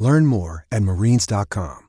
[0.00, 1.86] Learn more at marines.com.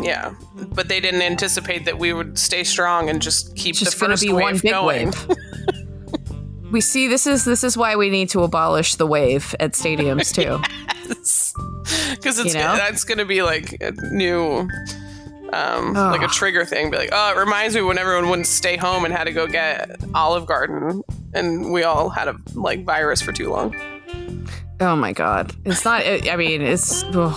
[0.00, 0.34] Yeah,
[0.74, 4.00] but they didn't anticipate that we would stay strong and just keep It's just the
[4.00, 5.06] going first be wave one big going.
[5.10, 5.28] wave.
[6.70, 10.32] we see this is this is why we need to abolish the wave at stadiums
[10.32, 10.62] too.
[12.14, 12.76] because it's You know?
[12.76, 14.68] that's going to be like a new
[15.52, 18.76] um like a trigger thing be like oh it reminds me when everyone wouldn't stay
[18.76, 21.02] home and had to go get olive garden
[21.34, 23.74] and we all had a like virus for too long
[24.80, 26.02] Oh my god, it's not.
[26.06, 27.02] I mean, it's.
[27.12, 27.34] ugh.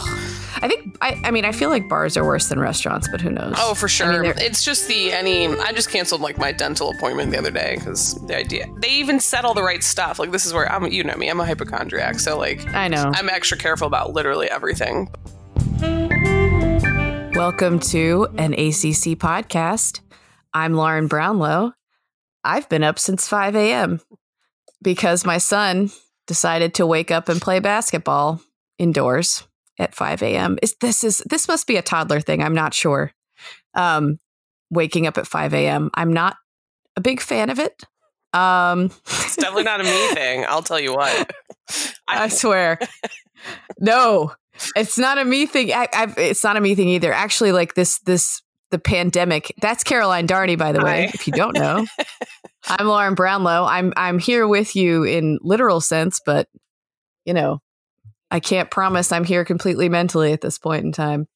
[0.61, 0.95] I think.
[1.01, 3.55] I, I mean, I feel like bars are worse than restaurants, but who knows?
[3.57, 6.91] oh for sure I mean, it's just the any i just canceled like my dental
[6.91, 10.29] appointment the other day because the idea they even said all the right stuff like
[10.31, 13.11] this is where i'm you know me i'm a hypochondriac so like I know.
[13.15, 15.09] i'm extra careful about literally everything
[17.33, 20.01] Welcome to an ACC podcast.
[20.53, 21.73] I'm Lauren Brownlow.
[22.43, 24.01] I've been up since 5 a.m.
[24.81, 25.91] because my son
[26.27, 28.41] decided to wake up and play basketball
[28.77, 29.47] indoors
[29.79, 30.59] at 5 a.m.
[30.61, 32.43] Is this is this must be a toddler thing?
[32.43, 33.11] I'm not sure.
[33.73, 34.19] Um,
[34.69, 35.89] waking up at 5 a.m.
[35.93, 36.35] I'm not
[36.97, 37.81] a big fan of it.
[38.33, 41.29] Um, it's definitely not a me thing i'll tell you what
[42.07, 42.79] I swear.
[43.79, 44.31] no,
[44.75, 45.71] it's not a me thing.
[45.71, 47.13] I, I've, it's not a me thing either.
[47.13, 49.53] Actually, like this, this, the pandemic.
[49.61, 51.09] That's Caroline Darney, by the way.
[51.13, 51.85] If you don't know,
[52.67, 53.65] I'm Lauren Brownlow.
[53.65, 56.47] I'm, I'm here with you in literal sense, but
[57.25, 57.59] you know,
[58.31, 61.27] I can't promise I'm here completely mentally at this point in time.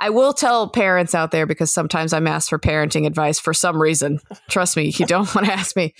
[0.00, 3.80] I will tell parents out there because sometimes I'm asked for parenting advice for some
[3.80, 4.18] reason.
[4.50, 5.94] Trust me, you don't want to ask me.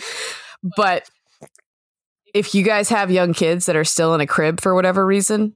[0.77, 1.09] But
[2.35, 5.55] if you guys have young kids that are still in a crib for whatever reason,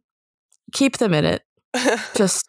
[0.72, 1.42] keep them in it.
[2.14, 2.48] Just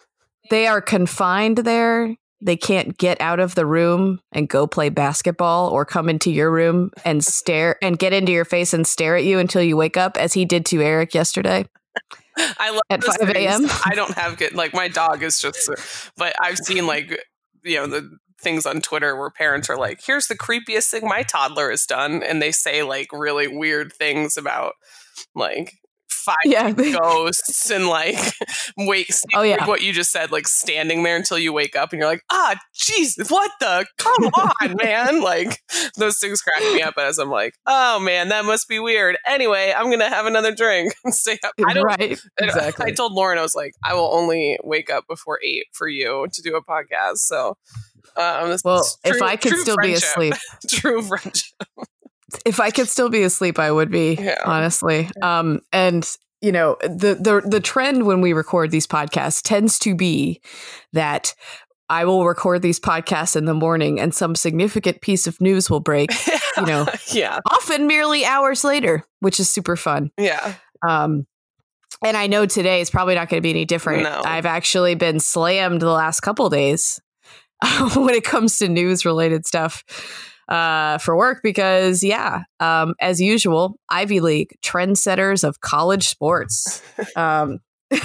[0.49, 2.15] they are confined there.
[2.39, 6.51] They can't get out of the room and go play basketball or come into your
[6.51, 9.97] room and stare and get into your face and stare at you until you wake
[9.97, 11.65] up, as he did to Eric yesterday.
[12.37, 13.65] I love At 5 a.m.?
[13.83, 15.71] I don't have good like my dog is just
[16.17, 17.19] but I've seen like
[17.63, 21.23] you know the things on Twitter where parents are like, here's the creepiest thing my
[21.23, 24.73] toddler has done and they say like really weird things about
[25.33, 25.73] like
[26.27, 26.71] five Yeah.
[27.01, 28.17] ghosts and like
[28.77, 29.65] wait Oh, yeah.
[29.65, 32.55] what you just said, like standing there until you wake up and you're like, ah
[32.73, 35.21] Jesus, what the come on, man.
[35.21, 35.59] Like
[35.97, 39.17] those things crack me up as I'm like, oh man, that must be weird.
[39.25, 41.53] Anyway, I'm gonna have another drink and stay up.
[41.65, 42.19] I don't right.
[42.39, 42.85] Exactly.
[42.87, 46.27] I told Lauren, I was like, I will only wake up before eight for you
[46.31, 47.17] to do a podcast.
[47.17, 47.57] So,
[48.15, 50.33] um, well, is if I could true still be asleep,
[50.69, 51.55] true friendship.
[52.45, 54.37] If I could still be asleep, I would be Yeah.
[54.45, 55.09] honestly.
[55.21, 56.09] Um, and
[56.41, 60.41] you know, the the the trend when we record these podcasts tends to be
[60.93, 61.33] that
[61.89, 65.79] I will record these podcasts in the morning, and some significant piece of news will
[65.79, 66.11] break.
[66.57, 70.09] You know, yeah, often merely hours later, which is super fun.
[70.17, 70.55] yeah.
[70.87, 71.27] Um,
[72.03, 74.01] and I know today is probably not going to be any different.
[74.01, 74.23] No.
[74.25, 76.99] I've actually been slammed the last couple days
[77.95, 79.83] when it comes to news related stuff
[80.47, 86.81] uh, for work because, yeah, um, as usual, Ivy League trendsetters of college sports.
[87.15, 87.59] Um,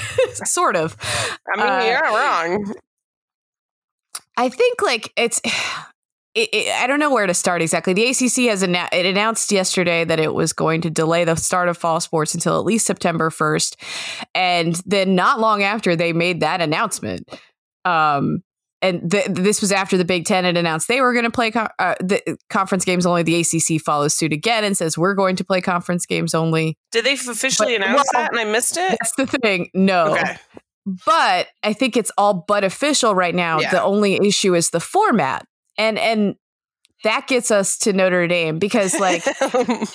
[0.45, 0.97] sort of.
[1.53, 2.75] I mean, Uh, you're wrong.
[4.37, 5.41] I think like it's.
[6.35, 7.93] It, it, I don't know where to start exactly.
[7.93, 11.69] The ACC has annou- it announced yesterday that it was going to delay the start
[11.69, 13.77] of fall sports until at least September 1st.
[14.35, 17.29] And then not long after they made that announcement,
[17.85, 18.43] um,
[18.83, 21.51] and th- this was after the Big Ten had announced they were going to play
[21.51, 23.23] co- uh, the conference games only.
[23.23, 26.77] The ACC follows suit again and says we're going to play conference games only.
[26.91, 28.91] Did they officially but- announce well- that and I missed it?
[29.01, 29.71] That's the thing.
[29.73, 30.37] No, Okay.
[31.07, 33.61] but I think it's all but official right now.
[33.61, 33.71] Yeah.
[33.71, 35.47] The only issue is the format,
[35.79, 36.35] and and
[37.05, 39.25] that gets us to Notre Dame because like.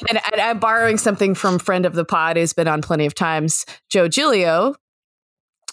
[0.10, 3.14] And, and I'm borrowing something from friend of the pod who's been on plenty of
[3.16, 4.76] times, Joe Giglio,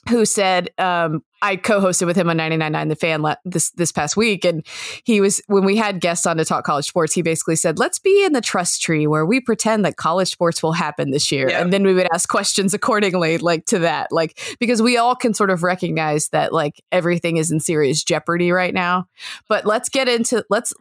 [0.09, 4.45] who said um, I co-hosted with him on 99.9 The Fan this this past week,
[4.45, 4.67] and
[5.05, 7.13] he was when we had guests on to talk college sports.
[7.13, 10.63] He basically said, "Let's be in the trust tree where we pretend that college sports
[10.63, 11.61] will happen this year, Yeah.
[11.61, 15.35] and then we would ask questions accordingly, like to that, like because we all can
[15.35, 19.07] sort of recognize that like everything is in serious jeopardy right now.
[19.49, 20.73] But let's get into let's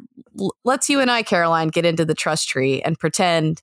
[0.64, 3.62] let's you and I, Caroline, get into the trust tree and pretend."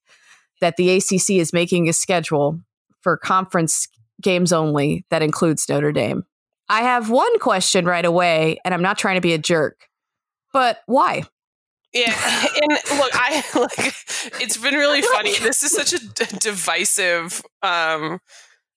[0.61, 2.61] that the ACC is making a schedule
[3.01, 3.89] for conference
[4.21, 6.27] games only that includes Notre Dame.
[6.71, 9.89] I have one question right away, and I'm not trying to be a jerk,
[10.53, 11.25] but why?
[11.93, 12.15] Yeah,
[12.63, 13.95] and look, I like
[14.41, 15.37] it's been really funny.
[15.39, 18.21] This is such a d- divisive, um,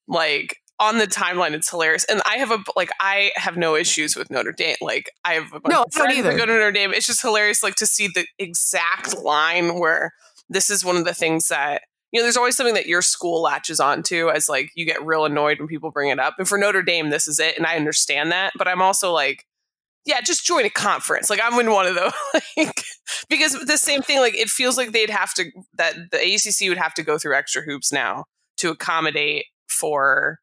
[0.08, 1.52] like on the timeline.
[1.52, 4.76] It's hilarious, and I have a like I have no issues with Notre Dame.
[4.80, 6.92] Like I have a bunch No, of friends that go to Notre Dame.
[6.92, 10.10] It's just hilarious, like to see the exact line where
[10.48, 11.82] this is one of the things that
[12.14, 12.24] you know.
[12.24, 15.68] There's always something that your school latches onto as like you get real annoyed when
[15.68, 18.52] people bring it up, and for Notre Dame, this is it, and I understand that.
[18.56, 19.44] But I'm also like
[20.06, 21.30] yeah, just join a conference.
[21.30, 22.12] Like I'm in one of those,
[22.56, 22.84] like
[23.28, 24.20] because the same thing.
[24.20, 27.36] Like it feels like they'd have to that the ACC would have to go through
[27.36, 28.24] extra hoops now
[28.58, 30.38] to accommodate for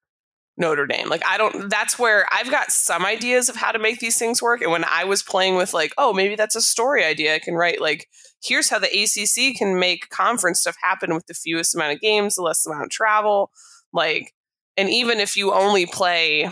[0.57, 1.09] Notre Dame.
[1.09, 1.69] Like I don't.
[1.69, 4.62] That's where I've got some ideas of how to make these things work.
[4.62, 7.56] And when I was playing with like, oh, maybe that's a story idea I can
[7.56, 7.81] write.
[7.81, 8.07] Like
[8.43, 12.35] here's how the ACC can make conference stuff happen with the fewest amount of games,
[12.35, 13.51] the less amount of travel.
[13.93, 14.33] Like,
[14.77, 16.49] and even if you only play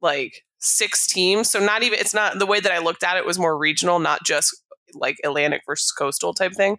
[0.00, 1.50] like six teams.
[1.50, 3.98] So not even it's not the way that I looked at it was more regional,
[3.98, 4.54] not just
[4.94, 6.78] like Atlantic versus coastal type thing.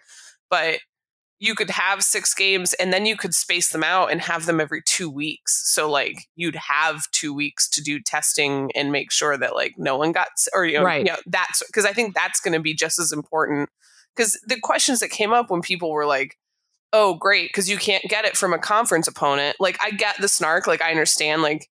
[0.50, 0.80] But
[1.40, 4.62] you could have six games and then you could space them out and have them
[4.62, 5.70] every two weeks.
[5.74, 9.98] So like you'd have two weeks to do testing and make sure that like no
[9.98, 11.06] one got or you know, Right.
[11.06, 13.70] you know that's because I think that's going to be just as important.
[14.16, 16.38] Because the questions that came up when people were like,
[16.92, 19.58] "Oh, great," because you can't get it from a conference opponent.
[19.60, 20.68] Like I get the snark.
[20.68, 21.42] Like I understand.
[21.42, 21.68] Like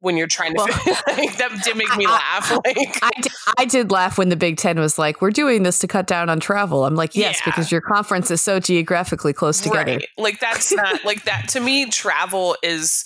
[0.00, 0.66] when you're trying to Well,
[1.16, 2.50] like that did make me I- laugh.
[2.64, 5.78] Like I did, I did laugh when the Big Ten was like, "We're doing this
[5.80, 7.50] to cut down on travel." I'm like, "Yes, Yeah.
[7.50, 10.06] because your conference is so geographically close together." Right.
[10.18, 13.04] Like that's not like that to me travel is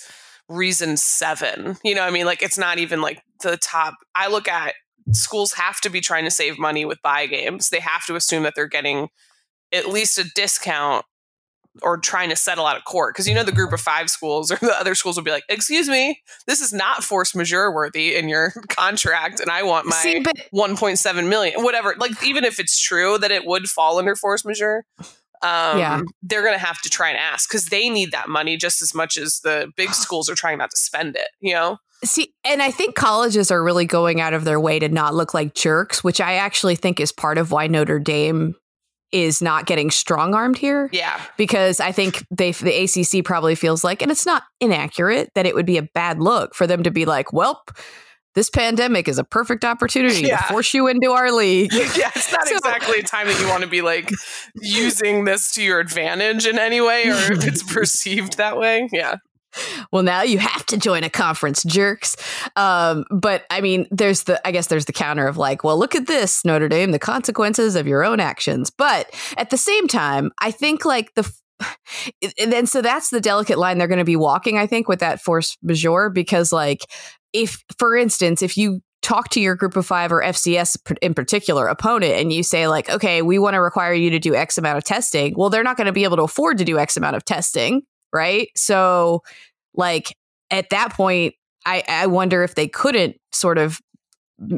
[0.49, 1.77] reason 7.
[1.83, 2.25] You know what I mean?
[2.25, 3.95] Like it's not even like the top.
[4.13, 4.73] I look at
[5.11, 7.69] schools have to be trying to save money with buy games.
[7.69, 9.09] They have to assume that they're getting
[9.71, 11.05] at least a discount
[11.81, 14.51] or trying to settle out of court because you know the group of 5 schools
[14.51, 18.15] or the other schools will be like, "Excuse me, this is not force majeure worthy
[18.15, 22.59] in your contract and I want my See, but 1.7 million whatever like even if
[22.59, 24.85] it's true that it would fall under force majeure
[25.41, 26.01] um, Yeah.
[26.21, 28.93] they're going to have to try and ask because they need that money just as
[28.93, 32.61] much as the big schools are trying not to spend it you know See, and
[32.61, 36.03] I think colleges are really going out of their way to not look like jerks,
[36.03, 38.55] which I actually think is part of why Notre Dame
[39.11, 40.89] is not getting strong armed here.
[40.91, 45.45] yeah Because I think they the ACC probably feels like, and it's not inaccurate, that
[45.45, 47.77] it would be a bad look for them to be like, "Welp,
[48.33, 50.37] this pandemic is a perfect opportunity Yeah.
[50.37, 53.47] to force you into our league." yeah it's not So- exactly a time that you
[53.47, 54.09] want to be like
[54.55, 59.17] using this to your advantage in any way or if it's perceived that way yeah
[59.91, 62.15] well now you have to join a conference jerks.
[62.55, 65.95] Um, but i mean there's the i guess there's the counter of like well look
[65.95, 68.69] at this notre dame the consequences of your own actions.
[68.69, 71.31] But at the same time i think like the
[72.39, 74.99] and then so that's the delicate line they're going to be walking i think with
[74.99, 76.85] that force majeure because like
[77.31, 81.67] if for instance if you talk to your group of five or fcs in particular
[81.67, 84.77] opponent and you say like okay we want to require you to do x amount
[84.77, 87.15] of testing well they're not going to be able to afford to do x amount
[87.15, 87.81] of testing
[88.13, 88.49] right?
[88.55, 89.23] So
[89.73, 90.15] like
[90.51, 91.33] at that point
[91.65, 93.79] i i wonder if they couldn't sort of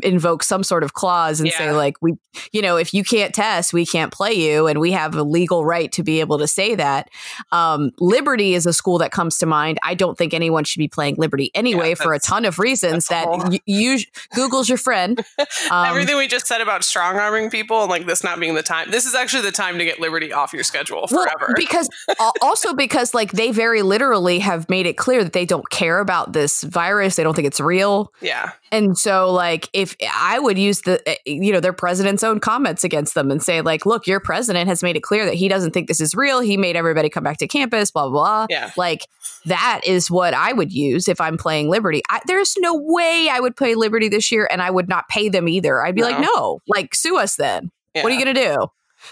[0.04, 2.14] invoke some sort of clause and say like we
[2.52, 5.66] you know if you can't test we can't play you and we have a legal
[5.66, 7.10] right to be able to say that.
[7.52, 9.78] Um liberty is a school that comes to mind.
[9.84, 13.28] I don't think anyone should be playing liberty anyway for a ton of reasons that
[13.28, 14.00] y- you
[14.34, 15.24] google's your friend.
[15.72, 18.62] Um, everything we just said about strong arming people and like this not being the
[18.64, 21.54] time this is actually the time to get liberty off your schedule Well, forever.
[21.56, 21.90] because
[22.42, 26.34] also because like they very literally have made it clear that they don't care about
[26.34, 27.16] this virus.
[27.16, 28.12] They don't think it's real.
[28.22, 28.52] yeah.
[28.72, 32.84] And so like if I would use the uh, you know their president's own comments
[32.84, 35.72] against them and say like look your president has made it clear that he doesn't
[35.72, 36.40] think this is real.
[36.40, 38.48] He made everybody come back to campus blah blah blah.
[38.50, 38.72] Yeah.
[38.78, 39.08] Like
[39.46, 42.02] that is what I would use if I'm playing Liberty.
[42.10, 45.30] I, there's no way I would play Liberty this year and I would not pay
[45.30, 45.86] them either.
[45.86, 46.28] I'd be like No.
[46.36, 47.72] no, like sue us then.
[47.94, 48.68] What are you going to do?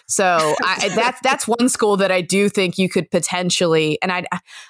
[0.07, 4.25] So I, that's that's one school that I do think you could potentially, and I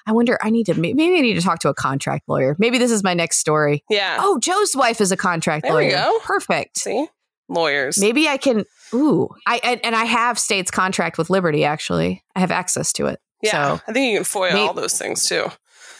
[0.05, 2.55] I wonder I need to maybe I need to talk to a contract lawyer.
[2.59, 3.83] Maybe this is my next story.
[3.89, 5.91] yeah Oh, Joe's wife is a contract There lawyer.
[5.91, 6.19] go.
[6.23, 6.77] Perfect.
[6.79, 7.07] see
[7.49, 8.63] lawyers Maybe I can.
[8.93, 11.65] Ooh, I and, and I have state's contract with Liberty.
[11.65, 13.19] Actually, I have access to it.
[13.41, 15.47] yeah So i think you can foil May- all those things too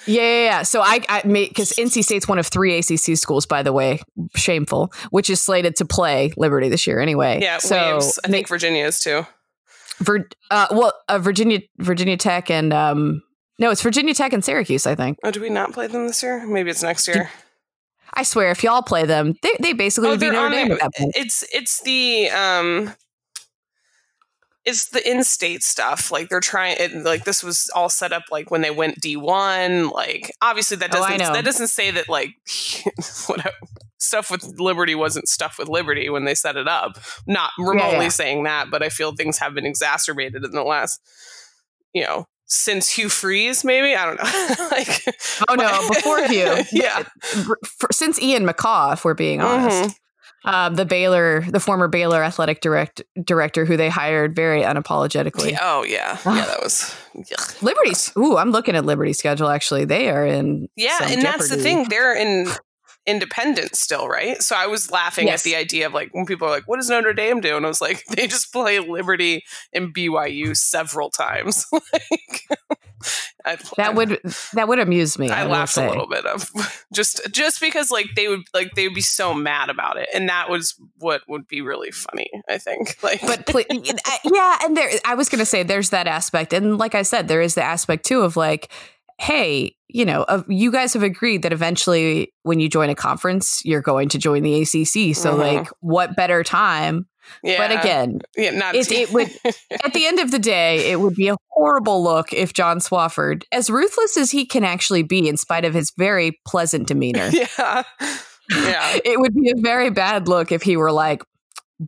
[0.06, 0.62] yeah, yeah, yeah.
[0.64, 4.00] So I, I because NC State's one of three ACC schools, by the way,
[4.36, 7.40] shameful, which is slated to play Liberty this year anyway.
[7.42, 9.26] yeah so waves i think virginia is too
[10.00, 13.22] Vir, uh, well, uh, Virginia, Virginia Tech, and um,
[13.60, 14.86] no, it's Virginia Tech and Syracuse.
[14.88, 15.18] I think.
[15.24, 17.30] oh do we not play them this year maybe it's next year
[18.16, 20.78] I swear, if y'all play them, they, they basically Oh, would be Notre Dame there.
[20.78, 21.14] at that point.
[21.16, 22.94] It's it's the um
[24.66, 26.12] it's the in-state stuff.
[26.12, 26.78] Like they're trying.
[26.80, 29.90] It, like this was all set up like when they went D one.
[29.90, 31.34] Like obviously that Oh, doesn't know.
[31.34, 32.30] that doesn't say that like
[33.28, 33.54] what
[33.98, 36.98] stuff with Liberty wasn't stuff with Liberty when they set it up.
[37.28, 38.10] Not remotely yeah.
[38.10, 41.02] saying that, but I feel things have been exacerbated in the last,
[41.94, 43.64] you know, since Hugh Freeze.
[43.64, 44.68] Maybe I don't know.
[44.72, 45.04] like
[45.50, 46.64] Oh no, before Hugh.
[46.72, 47.04] yeah.
[47.92, 49.90] Since Ian McCaw, if we're being honest.
[49.90, 49.98] Mhm.
[50.46, 55.58] Um, the Baylor, the former Baylor athletic direct, director, who they hired very unapologetically.
[55.62, 56.46] Oh yeah, yeah.
[56.46, 57.62] That was yuck.
[57.62, 58.12] Liberty's.
[58.18, 59.50] Ooh, I'm looking at Liberty schedule.
[59.50, 60.68] Actually, they are in.
[60.76, 61.88] yeah, some and that's the thing.
[61.90, 62.48] They're in
[63.06, 64.42] independent still, right?
[64.42, 65.42] So I was laughing Yes.
[65.42, 67.66] at the idea of like when people are like, "What does Notre Dame do?" And
[67.66, 69.44] I was like, "They just play Liberty
[69.74, 72.42] and BYU several times." like,
[73.46, 74.22] I, That would
[74.54, 75.30] that would amuse me.
[75.30, 76.50] I, I, laughed a little bit of
[76.94, 80.30] just just because like they would like they would be so mad about it, and
[80.30, 82.30] that was what would be really funny.
[82.48, 85.90] I think like, but pl- uh, yeah, and there I was going to say there's
[85.90, 88.72] that aspect, and like I said, there is the aspect too of like,
[89.20, 93.62] hey, you know, uh, you guys have agreed that eventually when you join a conference,
[93.64, 95.14] you're going to join the ACC.
[95.16, 95.38] So Mhm.
[95.38, 97.08] like, what better time?
[97.44, 99.32] yeah, But again, yeah, not it- it would-
[99.84, 103.44] at the end of the day, it would be a horrible look if John Swofford,
[103.52, 107.84] as ruthless as he can actually be, in spite of his very pleasant demeanor, yeah,
[108.52, 108.98] yeah.
[109.06, 111.24] it would be a very bad look if he were like,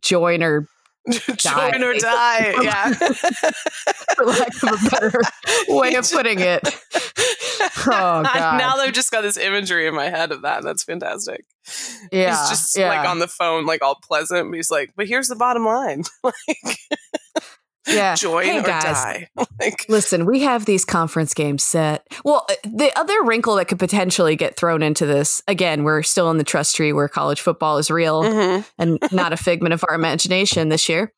[0.02, 0.68] join or
[1.38, 2.56] Join or die.
[2.62, 2.94] Yeah.
[4.16, 5.22] for lack of a better
[5.68, 6.62] way of putting it.
[7.88, 8.58] Oh, God.
[8.58, 10.60] now I've just got this imagery in my head of that.
[10.60, 11.46] And That's fantastic.
[12.12, 12.38] Yeah.
[12.40, 12.90] he's just yeah.
[12.90, 16.04] like on the phone, like all pleasant, but he's like, but here's the bottom line.
[16.24, 16.78] like
[17.88, 18.16] yeah.
[18.18, 18.84] join Hey, or guys.
[18.84, 19.30] die.
[19.60, 22.08] like Listen, we have these conference games set.
[22.24, 26.32] Well, uh, the other wrinkle that could potentially get thrown into this, again, we're still
[26.32, 28.66] in the trust tree where college football is real mhm.
[28.78, 31.14] and not a figment of our imagination this year.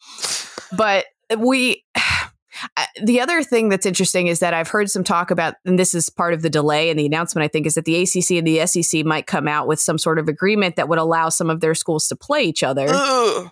[0.75, 1.05] But
[1.37, 5.77] we, uh, the other thing that's interesting is that I've heard some talk about, and
[5.77, 8.31] this is part of the delay in the announcement, I think, is that the ACC
[8.31, 11.49] and the SEC might come out with some sort of agreement that would allow some
[11.49, 12.87] of their schools to play each other.
[12.89, 13.51] Ooh.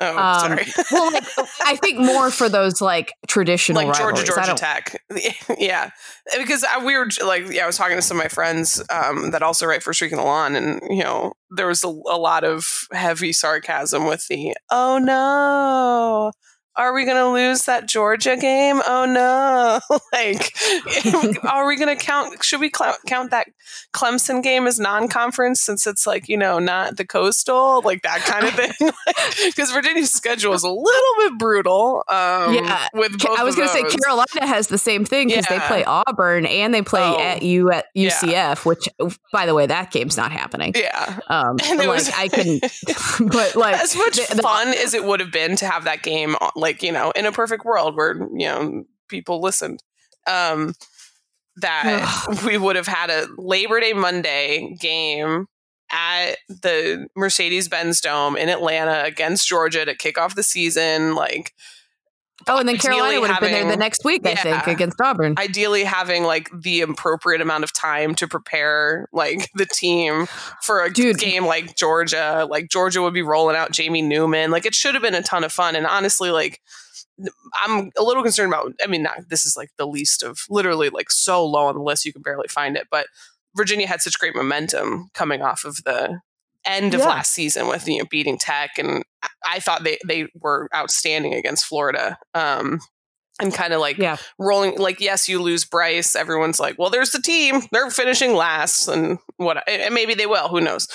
[0.00, 0.66] Oh, Um, sorry.
[0.90, 1.24] well, like,
[1.64, 4.46] I think more for those like traditional like Georgia, rivalries.
[4.46, 5.02] Georgia Tech.
[5.58, 5.90] yeah.
[6.36, 9.30] Because I, we were like, yeah, I was talking to some of my friends um,
[9.30, 12.44] that also write for Streaking the Lawn, and, you know, there was a, a lot
[12.44, 16.32] of heavy sarcasm with the, oh no,
[16.76, 18.80] are we going to lose that Georgia game?
[18.86, 19.80] Oh no.
[20.12, 20.52] like,
[21.44, 23.48] are we going to count, should we cl- count that
[23.92, 27.82] Clemson game as non conference since it's like, you know, not the coastal?
[27.82, 28.90] Like that kind of thing.
[29.46, 32.04] Because Virginia's schedule is a little bit brutal.
[32.08, 32.88] Um, Yeah.
[32.94, 35.84] With both I was going to say Carolina has the same thing because they play
[35.84, 37.18] Auburn and they play Oh.
[37.20, 38.10] at U at Yeah.
[38.10, 38.88] UCF, which,
[39.32, 40.72] by the way, that game's not happening.
[40.76, 41.18] Yeah.
[41.28, 42.60] Um, And like was- I can,
[43.28, 46.02] but like as much the- the- fun as it would have been to have that
[46.02, 49.84] game, uh, like, you know, in a perfect world where, you know, people listened,
[50.26, 50.74] um,
[51.56, 55.46] that we would have had a Labor Day Monday game
[55.92, 61.14] at the Mercedes Benz Dome in Atlanta against Georgia to kick off the season.
[61.14, 61.52] Like,
[62.48, 65.34] Oh, and then Carolina would have been there the next week, I think, against Auburn.
[65.38, 70.26] ideally having like the appropriate amount of time to prepare like the team
[70.62, 71.18] for a Dude.
[71.18, 72.46] game like Georgia.
[72.48, 74.50] Like Georgia would be rolling out Jamie Newman.
[74.50, 75.74] Like it should have been a ton of fun.
[75.76, 76.60] And honestly, like
[77.64, 80.88] I'm a little concerned about I mean, not this is like the least of literally
[80.90, 83.06] like so low on the list you can barely find it, but
[83.56, 86.20] Virginia had such great momentum coming off of the
[86.66, 87.06] end of Yeah.
[87.06, 89.02] last season with you know beating Tech, and
[89.46, 92.18] I- thought they they were outstanding against Florida.
[92.34, 92.80] Um,
[93.40, 94.16] and kind of like Yeah.
[94.38, 98.88] rolling like yes you lose bryce everyone's like well there's the team they're finishing last
[98.88, 100.88] and what and maybe they will who knows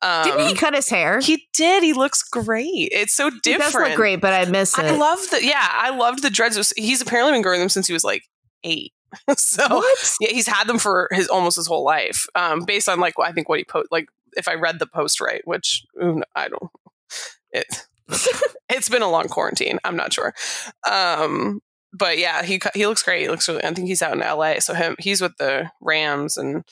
[0.00, 1.18] um, Didn't he cut his hair?
[1.18, 4.78] he did he looks great it's so different He does look great, but I miss
[4.78, 4.84] it.
[4.84, 7.92] i love the yeah i loved the dreads he's apparently been growing them since he
[7.92, 8.22] was like
[8.62, 8.92] eight
[9.36, 10.16] so what?
[10.20, 13.32] yeah he's had them for his almost his whole life um based on like i
[13.32, 15.84] think what he put like if i read the post right which
[16.36, 16.70] i don't
[17.52, 17.86] it
[18.68, 19.78] it's been a long quarantine.
[19.84, 20.34] I'm not sure.
[20.90, 21.60] Um,
[21.92, 23.22] but yeah, he he looks great.
[23.22, 23.64] He looks really.
[23.64, 24.60] I think he's out in L.A.
[24.60, 26.64] So him he's with the Rams and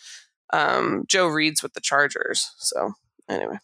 [0.52, 2.50] um, Joe Reed's with the Chargers.
[2.58, 2.94] So
[3.28, 3.58] anyway,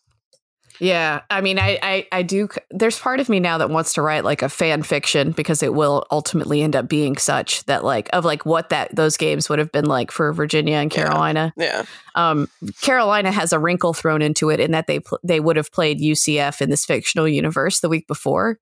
[0.82, 2.48] Yeah, I mean, I, I, I do.
[2.72, 5.74] There's part of me now that wants to write like a fan fiction because it
[5.74, 9.60] will ultimately end up being such that like of like what that those games would
[9.60, 10.96] have been like for Virginia and Yeah.
[11.04, 11.52] Carolina.
[11.56, 11.84] yeah,
[12.16, 12.48] Um,
[12.80, 16.00] Carolina has a wrinkle thrown into it in that they pl- they would have played
[16.00, 18.58] UCF in this fictional universe the week before,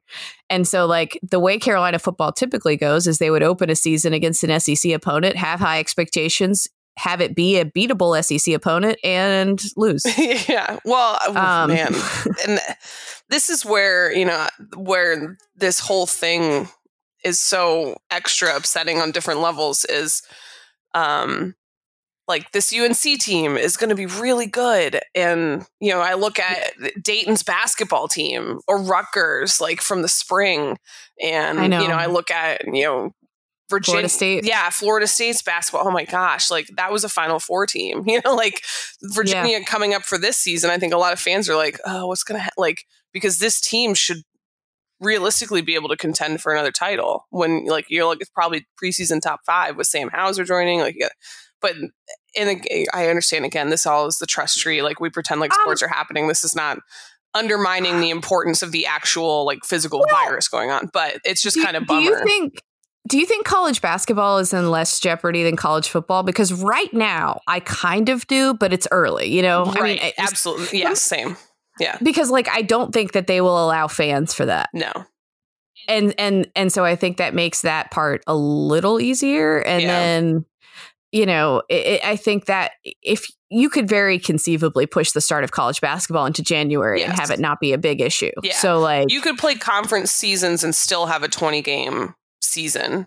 [0.50, 4.12] and so like the way Carolina football typically goes is they would open a season
[4.12, 6.68] against an SEC opponent, have high expectations,
[7.00, 10.04] have it be a beatable SEC opponent, and lose.
[10.48, 10.78] yeah.
[10.84, 11.94] Well, oh, Um, man,
[12.46, 12.60] and
[13.30, 16.68] this is where you know where this whole thing
[17.24, 20.22] is so extra upsetting on different levels is
[20.94, 21.54] um
[22.28, 26.38] like this UNC team is going to be really good and you know I look
[26.38, 30.78] at Dayton's basketball team or Rutgers like from the spring
[31.22, 31.82] and know.
[31.82, 33.10] you know I look at you know
[33.70, 34.44] Virginia Florida State.
[34.44, 38.20] yeah Florida State's basketball oh my gosh like that was a final four team you
[38.24, 38.60] know like
[39.02, 42.06] Virginia coming up for this season I think a lot of fans are like oh
[42.08, 42.50] what's going to ha-?
[42.58, 44.18] like because this team should
[45.00, 49.20] realistically be able to contend for another title when like you're like it's probably preseason
[49.20, 51.08] top five with Sam Hauser joining like yeah.
[51.62, 51.74] but
[52.36, 52.62] and
[52.92, 55.82] I understand again this all is the trust tree like we pretend like Um, sports
[55.82, 56.78] are happening this is not
[57.32, 61.56] undermining the importance of the actual like physical Well, virus going on but it's just
[61.56, 62.60] Do- kind of Do bummer you think?
[63.10, 66.22] Do you think college basketball is in less jeopardy than college football?
[66.22, 69.28] Because right now, I kind of do, but it's early.
[69.28, 71.36] You know, right I mean, absolutely yes same
[71.78, 74.92] yeah because like I don't think that they will allow fans for that, no
[75.88, 79.58] and and and so I think that makes that part a little easier.
[79.58, 79.88] And Yeah.
[79.88, 80.44] then,
[81.10, 85.42] you know, it, it- I think that if you could very conceivably push the start
[85.42, 88.52] of college basketball into January and have it not be a big issue, Yeah.
[88.54, 93.06] so like you could play conference seasons and still have a 20 game season.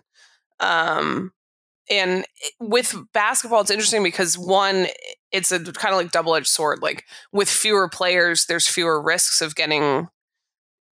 [0.60, 1.32] Um
[1.90, 2.24] and
[2.60, 4.86] with basketball it's interesting because one
[5.32, 9.54] it's a kind of like double-edged sword like with fewer players there's fewer risks of
[9.54, 10.08] getting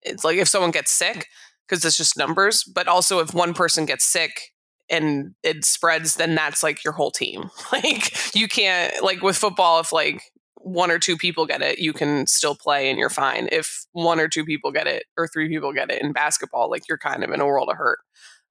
[0.01, 1.27] it's like if someone gets sick
[1.67, 4.51] because it's just numbers but also if one person gets sick
[4.89, 7.49] and it spreads then that's like your whole team.
[7.71, 10.23] Like you can't like with football if like
[10.69, 13.49] one or two people get it you can still play and you're fine.
[13.51, 16.87] If one or two people get it or three people get it in basketball like
[16.87, 17.99] you're kind of in a world of hurt.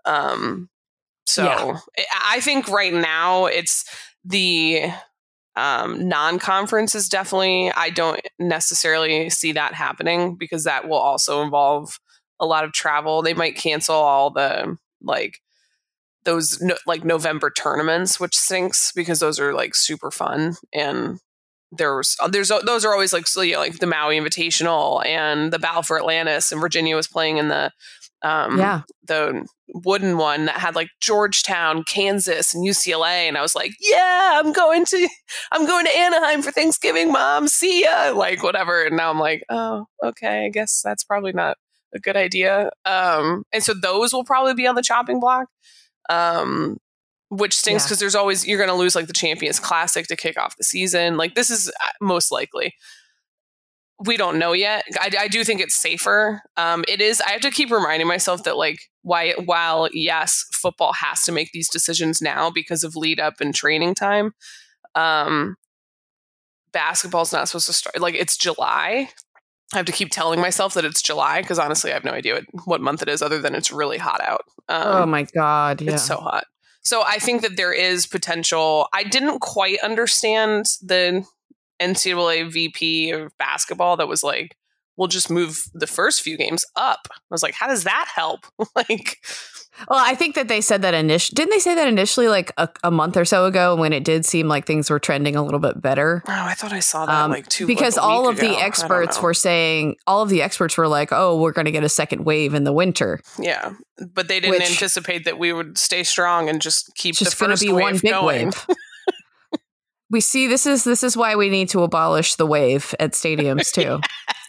[0.04, 0.68] Um
[1.26, 1.78] so Yeah.
[2.30, 3.84] I- think right now it's
[4.24, 4.84] the
[5.56, 11.98] um, non-conference is definitely i don't necessarily see that happening because that will also involve
[12.40, 13.22] a lot of travel.
[13.22, 15.40] They might cancel all the like
[16.24, 21.18] those no, like november tournaments which stinks because those are like super fun and
[21.72, 25.58] there's there's those are always like so, you know, like the maui invitational and the
[25.58, 27.70] battle for atlantis and virginia was playing in the
[28.22, 33.54] um yeah, the wooden one that had like Georgetown, Kansas, and UCLA, and I was
[33.54, 35.08] like, "Yeah, I'm going to,
[35.52, 37.48] I'm going to Anaheim for Thanksgiving, Mom.
[37.48, 38.84] See ya!" Like whatever.
[38.84, 40.46] And now I'm like, "Oh, okay.
[40.46, 41.56] I guess that's probably not
[41.94, 45.46] a good idea." Um, and so those will probably be on the chopping block,
[46.08, 46.78] um,
[47.30, 47.86] which stinks Yeah.
[47.86, 50.64] because there's always you're going to lose like the Champions Classic to kick off the
[50.64, 51.16] season.
[51.16, 52.74] Like this is uh, most likely
[54.04, 54.84] we don't know yet.
[55.00, 56.42] I, I do think it's safer.
[56.56, 57.20] Um, it is.
[57.20, 61.50] I have to keep reminding myself that like why while yes, football has to make
[61.52, 64.34] these decisions now because of lead up and training time.
[64.94, 65.56] Um,
[66.72, 69.10] basketball's not supposed to start like it's July.
[69.74, 72.34] I have to keep telling myself that it's July because honestly, I have no idea
[72.34, 74.42] what, what month it is other than it's really hot out.
[74.68, 75.94] Um, oh my god, yeah.
[75.94, 76.44] it's so hot.
[76.82, 78.88] So I think that there is potential.
[78.92, 81.24] I didn't quite understand the
[81.80, 84.56] NCAA VP of basketball that was like,
[84.98, 87.08] we'll just move the first few games up.
[87.10, 88.40] I was like, how does that help?
[88.76, 89.16] like,
[89.88, 91.36] Well, I think that they said that initially.
[91.36, 94.26] Didn't they say that initially, like a, a month or so ago, when it did
[94.26, 96.22] seem like things were trending a little bit better?
[96.26, 98.48] oh, I thought I saw that Um, like two because like, all of ago.
[98.48, 101.84] The experts were saying, all of the experts were like, "Oh, we're going to get
[101.84, 103.20] a second wave in the winter.
[103.38, 103.74] yeah,
[104.12, 107.38] but they didn't Which- anticipate that we would stay strong and just keep the just
[107.38, 108.46] going to first be wave one big going.
[108.46, 108.66] wave."
[110.10, 113.72] we see this is this is why we need to abolish the wave at stadiums
[113.72, 114.00] too.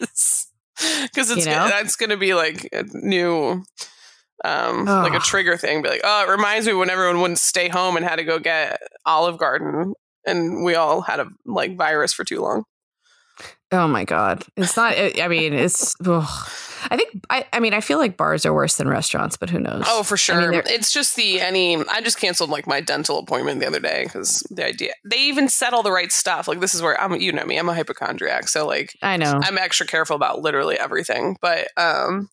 [1.02, 1.68] because it's You know?
[1.68, 3.62] that's going to be like a new
[4.42, 7.68] um like a trigger thing be like oh it reminds me when everyone wouldn't stay
[7.68, 9.92] home and had to go get olive garden
[10.26, 12.64] and we all had a like virus for too long
[13.72, 14.94] oh my god, it's not.
[14.96, 15.94] I mean, it's.
[16.04, 16.50] ugh.
[16.90, 17.24] I think.
[17.28, 19.84] I, I mean, I feel like bars are worse than restaurants, but who knows?
[19.86, 23.60] oh for sure they're- it's just the any i just canceled like my dental appointment
[23.60, 26.74] the other day because the idea they even said all the right stuff like this
[26.74, 29.40] is where i'm you know me i'm a hypochondriac so like I know.
[29.42, 32.28] I'm extra careful about literally everything, but um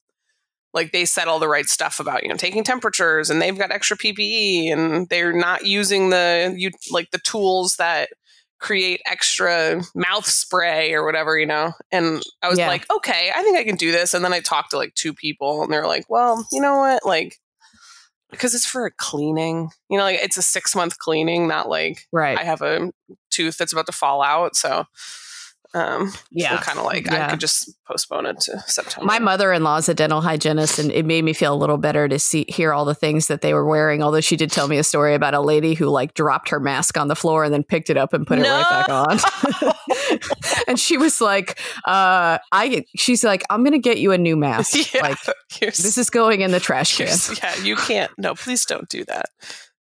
[0.73, 3.71] like they said all the right stuff about you know taking temperatures and they've got
[3.71, 8.09] extra PPE and they're not using the you like the tools that
[8.59, 11.73] create extra mouth spray or whatever, you know.
[11.91, 12.67] And I was Yeah.
[12.67, 14.13] like, okay, I think I can do this.
[14.13, 17.05] And then I talked to like two people and they're like, well, you know what?
[17.05, 17.35] Like
[18.31, 22.07] because it's for a cleaning, you know, like it's a six month cleaning, not like
[22.11, 22.37] right.
[22.37, 22.91] I have a
[23.29, 24.55] tooth that's about to fall out.
[24.55, 24.85] So
[25.77, 26.57] Um, Yeah.
[26.57, 29.05] kind of like I could just postpone it to September.
[29.05, 32.17] My mother-in-law is a dental hygienist, and it made me feel a little better to
[32.19, 34.01] see hear all the things that they were wearing.
[34.03, 36.97] Although she did tell me a story about a lady who like dropped her mask
[36.97, 39.19] on the floor and then picked it up and put it right back on.
[40.67, 44.75] and she was like, uh, "I," she's like, "I'm gonna get you a new mask.
[44.93, 45.17] yeah, Like
[45.59, 47.07] this is going in the trash can."
[47.41, 48.11] yeah, you can't.
[48.17, 49.25] No, please don't do that.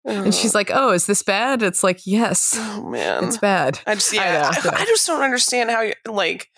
[0.05, 3.95] And she's like, "Oh, is this bad?" It's like, "Yes, oh man, it's bad." I
[3.95, 4.69] just I yeah, know.
[4.71, 6.49] I, I just don't understand how you like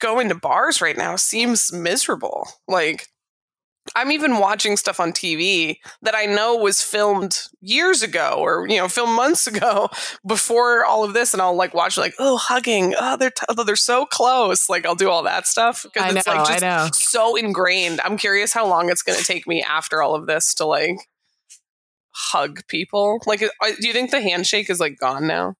[0.00, 2.48] going to bars right now seems miserable.
[2.66, 3.06] Like
[3.96, 8.76] I'm even watching stuff on TV that I know was filmed years ago or you
[8.76, 9.88] know filmed months ago
[10.26, 13.64] before all of this, and I'll like watch like oh hugging, oh they're t- oh,
[13.64, 14.68] they're so close.
[14.68, 16.88] Like I'll do all that stuff I because know, it's like I just know.
[16.92, 18.00] so ingrained.
[18.02, 20.98] I'm curious how long it's going to take me after all of this to like
[22.18, 23.20] hug people.
[23.26, 25.54] Like, do you think the handshake is like gone now?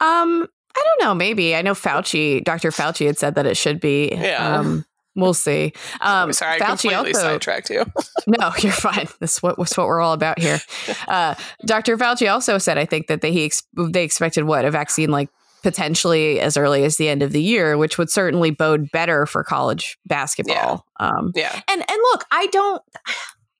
[0.00, 1.14] Um, I don't know.
[1.14, 2.70] Maybe I know Fauci, Dr.
[2.70, 4.08] Fauci had said that it should be.
[4.12, 4.58] Yeah.
[4.58, 5.72] Um, we'll see.
[6.00, 7.20] Um, Sorry, I Fauci completely also.
[7.20, 7.84] sidetracked you.
[8.26, 9.08] No, you're fine.
[9.18, 10.60] That's what that's what we're all about here.
[11.08, 11.34] Uh,
[11.66, 11.96] Dr.
[11.96, 15.28] Fauci also said, I think that they he ex- they expected what a vaccine like
[15.62, 19.42] potentially as early as the end of the year, which would certainly bode better for
[19.42, 20.86] college basketball.
[21.00, 21.52] Um, Yeah.
[21.68, 22.82] and and look, I don't.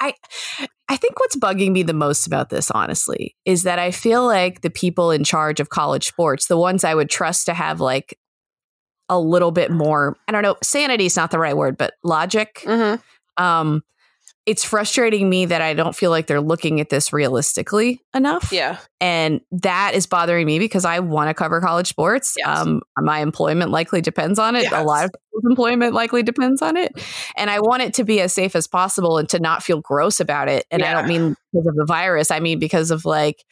[0.01, 0.15] I
[0.89, 4.63] I think what's bugging me the most about this, honestly, is that I feel like
[4.63, 8.19] the people in charge of college sports, the ones I would trust to have like
[9.09, 12.63] a little bit more, I don't know, sanity is not the right word, but logic.
[12.65, 13.43] Mm-hmm.
[13.43, 13.83] Um,
[14.51, 18.51] it's frustrating me that I don't feel like they're looking at this realistically enough.
[18.51, 18.79] Yeah.
[19.01, 22.35] And that is bothering me because I want to cover college sports.
[22.37, 22.49] Yes.
[22.59, 24.73] Um, my employment likely depends on it.
[24.73, 27.01] A lot of people's employment likely depends on it.
[27.37, 30.19] And I want it to be as safe as possible and to not feel gross
[30.19, 30.67] about it.
[30.73, 32.33] And I don't mean because of the virus.
[32.33, 33.45] I mean because of like,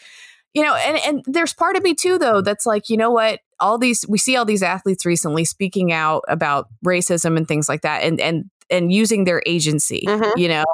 [0.52, 3.38] you know, and, and there's part of me too, though, that's like, you know what?
[3.60, 7.82] All these we see all these athletes recently speaking out about racism and things like
[7.82, 10.36] that and and and using their agency, Mhm.
[10.36, 10.64] you know.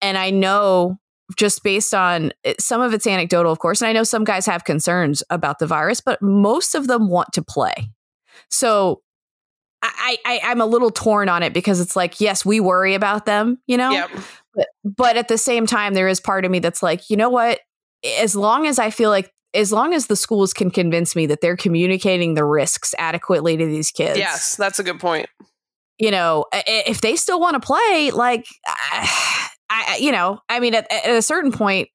[0.00, 0.98] And I know
[1.36, 4.64] just based on some of it's anecdotal, of course, and I know some guys have
[4.64, 7.74] concerns about the virus, but most of them want to play.
[8.50, 9.02] So
[9.82, 13.26] I, I I'm a little torn on it because it's like, yes, we worry about
[13.26, 14.10] them, you know, Yep.
[14.54, 17.28] but, but at the same time, there is part of me that's like, you know
[17.28, 17.60] what?
[18.20, 21.40] As long as I feel like, as long as the schools can convince me that
[21.40, 25.28] they're communicating the risks adequately to these kids, Yes, that's a good point.
[25.98, 30.74] You know, if they still want to play, like, I, I, you know, I mean,
[30.74, 31.88] at, at a certain point,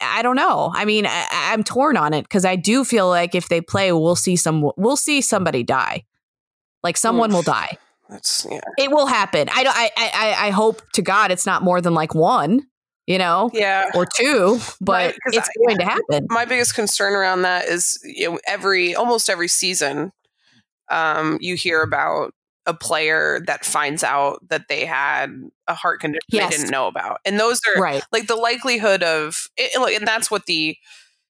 [0.00, 0.70] I don't know.
[0.74, 3.92] I mean, I, I'm torn on it because I do feel like if they play,
[3.92, 6.04] we'll see some, we'll see somebody die.
[6.82, 7.78] Like someone will die.
[8.08, 8.60] That's yeah.
[8.78, 9.48] It will happen.
[9.52, 9.76] I don't.
[9.76, 10.46] I, I.
[10.46, 12.62] I hope to God it's not more than like one.
[13.08, 13.90] You know, Yeah.
[13.94, 16.26] or two, but Right, it's I- going to happen.
[16.30, 20.12] My biggest concern around that is you know, every almost every season,
[20.90, 22.32] um, you hear about
[22.66, 25.30] a player that finds out that they had
[25.68, 26.50] a heart condition Yes.
[26.50, 28.02] they didn't know about, and those are Right.
[28.12, 30.76] like the likelihood of it, and, that's what the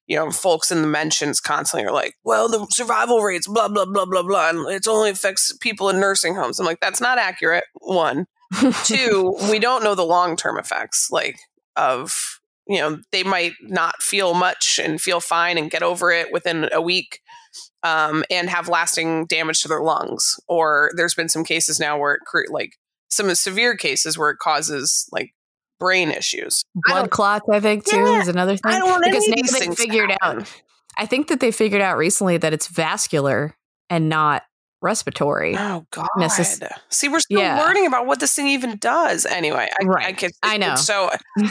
[0.07, 3.85] you know folks in the mentions constantly are like well the survival rates blah blah
[3.85, 7.19] blah blah blah and it only affects people in nursing homes i'm like that's not
[7.19, 8.27] accurate one
[8.85, 11.39] two we don't know the long-term effects like
[11.77, 16.31] of you know they might not feel much and feel fine and get over it
[16.33, 17.21] within a week
[17.87, 22.15] um, and have lasting damage to their lungs or there's been some cases now where
[22.15, 22.73] it cre- like
[23.09, 25.31] some of severe cases where it causes like
[25.79, 28.73] brain issues Blood don't- clots, I think, too, Yeah, is another thing.
[28.73, 30.53] i don't want because any now they figured out.
[30.99, 33.55] I think that they figured out recently that it's vascular
[33.91, 34.43] and not
[34.83, 35.57] respiratory.
[35.57, 36.07] Oh God!
[36.91, 37.61] See, we're still Yeah.
[37.61, 39.27] learning about what this thing even does.
[39.27, 40.07] Anyway, I, Right.
[40.07, 40.75] I, can, I know.
[40.77, 41.47] So, you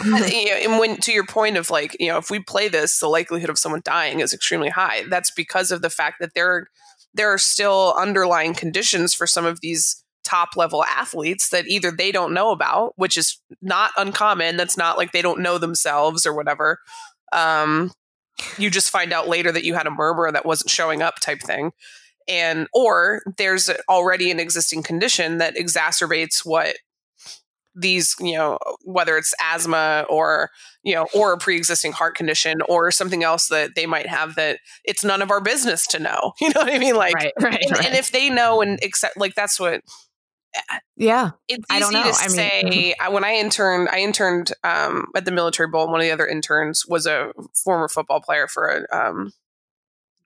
[0.45, 3.07] know, and when to your point of like, you know, if we play this, the
[3.07, 5.03] likelihood of someone dying is extremely high.
[5.09, 6.67] That's because of the fact that there,
[7.13, 12.11] there are still underlying conditions for some of these top level athletes that either they
[12.11, 14.57] don't know about, which is not uncommon.
[14.57, 16.79] That's not like they don't know themselves or whatever.
[17.31, 17.91] Um,
[18.57, 21.41] you just find out later that you had a murmur that wasn't showing up type
[21.41, 21.71] thing
[22.27, 26.75] and or there's already an existing condition that exacerbates what
[27.75, 30.49] these you know whether it's asthma or
[30.83, 34.59] you know or a pre-existing heart condition or something else that they might have that
[34.85, 37.61] it's none of our business to know you know what i mean like right, right,
[37.61, 37.85] and, right.
[37.85, 39.81] and if they know and accept like that's what
[40.95, 42.03] yeah, it's I don't know.
[42.03, 42.95] to I mean- say.
[42.99, 45.83] I, when I interned, I interned um, at the military bowl.
[45.83, 49.33] and One of the other interns was a former football player for a um,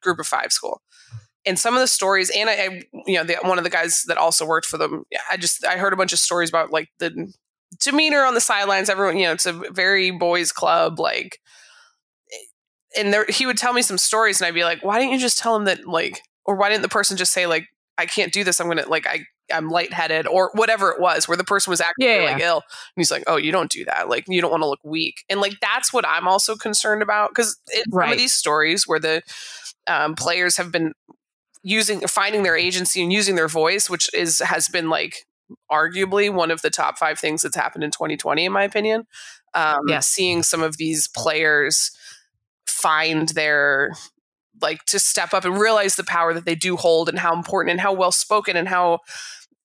[0.02, 0.82] group of five school.
[1.46, 4.04] And some of the stories, and I, I you know, the, one of the guys
[4.08, 6.90] that also worked for them, I just I heard a bunch of stories about like
[7.00, 7.32] the
[7.82, 8.90] demeanor on the sidelines.
[8.90, 11.40] Everyone, you know, it's a very boys' club, like,
[12.98, 15.20] and there he would tell me some stories, and I'd be like, why didn't you
[15.20, 18.34] just tell him that like or why didn't the person just say like I can't
[18.34, 18.60] do this.
[18.60, 22.06] I'm gonna like I I'm lightheaded or whatever it was, where the person was actually
[22.06, 22.58] Yeah, like ill.
[22.58, 22.64] And
[22.96, 24.10] he's like, Oh, you don't do that.
[24.10, 25.24] Like you don't want to look weak.
[25.30, 27.34] And like that's what I'm also concerned about.
[27.34, 29.22] Cause in some of these stories where the
[29.88, 30.94] um, players have been
[31.64, 35.26] using finding their agency and using their voice, which is has been like
[35.72, 39.06] arguably one of the top five things that's happened in 2020, in my opinion.
[39.54, 40.08] Um Yes.
[40.08, 41.92] seeing some of these players
[42.68, 43.92] find their
[44.62, 47.72] like to step up and realize the power that they do hold and how important
[47.72, 49.00] and how well spoken and how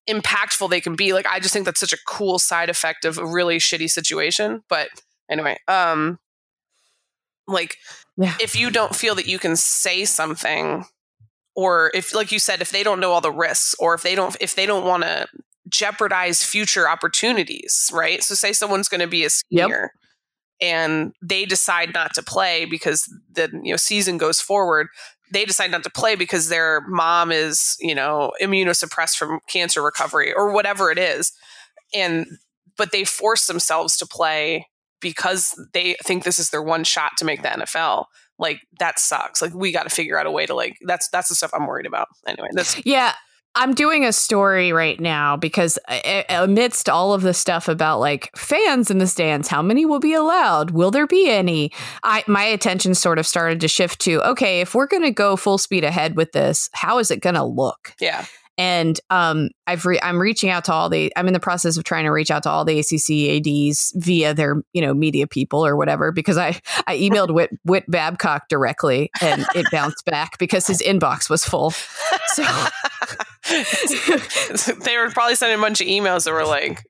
[0.08, 3.18] impactful they can be like i just think that's such a cool side effect of
[3.18, 4.88] a really shitty situation but
[5.30, 6.18] anyway um
[7.46, 7.76] like
[8.16, 8.34] Yeah.
[8.40, 10.84] if you don't feel that you can say something
[11.56, 14.14] or if like you said if they don't know all the risks or if they
[14.14, 15.26] don't if they don't want to
[15.68, 19.70] jeopardize future opportunities right so say someone's going to be a Yep.
[20.60, 24.88] and they decide not to play because the you know season goes forward
[25.32, 30.32] they decide not to play because their mom is you know immunosuppressed from cancer recovery
[30.32, 31.32] or whatever it is
[31.94, 32.26] and
[32.76, 34.66] but they force themselves to play
[35.00, 38.06] because they think this is their one shot to make the NFL
[38.38, 41.28] like that sucks like we got to figure out a way to like that's that's
[41.28, 43.12] the stuff I'm worried about anyway that's Yeah.
[43.56, 48.36] I'm doing a story right now because uh, amidst all of the stuff about like
[48.36, 50.72] fans in the stands, how many will be allowed?
[50.72, 51.70] Will there be any?
[52.02, 55.36] I my attention sort of started to shift to okay, if we're going to go
[55.36, 57.94] full speed ahead with this, how is it going to look?
[58.00, 61.76] yeah And um, I've re- I'm reaching out to all the I'm in the process
[61.76, 65.26] of trying to reach out to all the ACC ads via their you know media
[65.26, 70.38] people or whatever because I I emailed Whit, Whit Babcock directly and it bounced back
[70.38, 71.72] because his inbox was full.
[72.28, 72.44] So
[74.84, 76.82] they were probably sending a bunch of emails that were like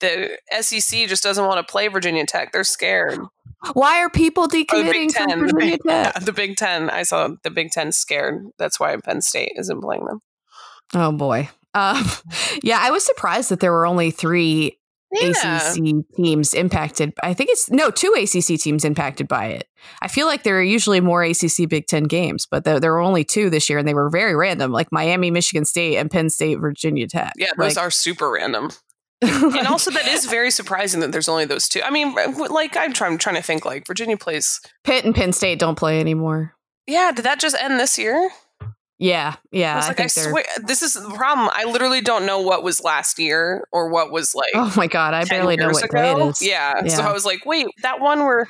[0.00, 2.52] the SEC just doesn't want to play Virginia Tech.
[2.52, 3.18] They're scared.
[3.72, 5.40] why are people Oh, the decommitting Big from Ten.
[5.40, 6.14] Virginia Tech?
[6.20, 6.90] the Big Ten.
[6.90, 8.46] I saw the Big Ten scared.
[8.58, 10.20] That's why Penn State isn't playing them.
[10.94, 11.48] Oh boy.
[11.74, 12.04] Um,
[12.62, 14.78] yeah, I was surprised that there were only three
[15.14, 17.12] ACC teams impacted.
[17.22, 19.68] I think it's no two ACC teams impacted by it.
[20.02, 23.00] I feel like there are usually more ACC Big Ten games, but there, there were
[23.00, 26.28] only two this year, and they were very random, like Miami, Michigan State, and Penn
[26.30, 27.32] State, Virginia Tech.
[27.36, 28.70] Yeah, those Like- are super random.
[29.22, 31.82] and also, that is very surprising that there's only those two.
[31.82, 32.14] I mean,
[32.50, 33.64] like I'm trying, I'm trying to think.
[33.64, 34.60] Like Virginia plays.
[34.84, 36.54] Pitt and Penn State don't play anymore.
[36.86, 38.30] Yeah, did that just end this year?
[38.98, 39.74] Yeah, yeah.
[39.74, 40.30] I was like, I, think they're.
[40.30, 41.48] swear, this is the problem.
[41.52, 44.50] I literally don't know what was last year or what was like.
[44.54, 46.28] Oh my god, I barely know what day it ago.
[46.30, 46.42] is.
[46.42, 46.84] Yeah.
[46.88, 48.48] So I was like, wait, that one where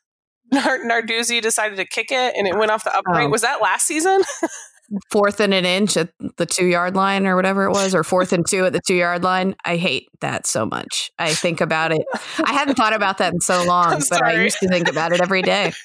[0.52, 3.26] Nard- Narduzzi decided to kick it and it went off the upright.
[3.26, 3.30] Oh.
[3.30, 4.22] Was that last season?
[5.10, 8.32] Fourth and an inch at the two yard line or whatever it was, or fourth
[8.32, 9.54] and two at the two yard line.
[9.64, 11.12] I hate that so much.
[11.18, 12.02] I think about it.
[12.44, 15.12] I hadn't thought about that in so long, I'm but I used to think about
[15.12, 15.72] it every day.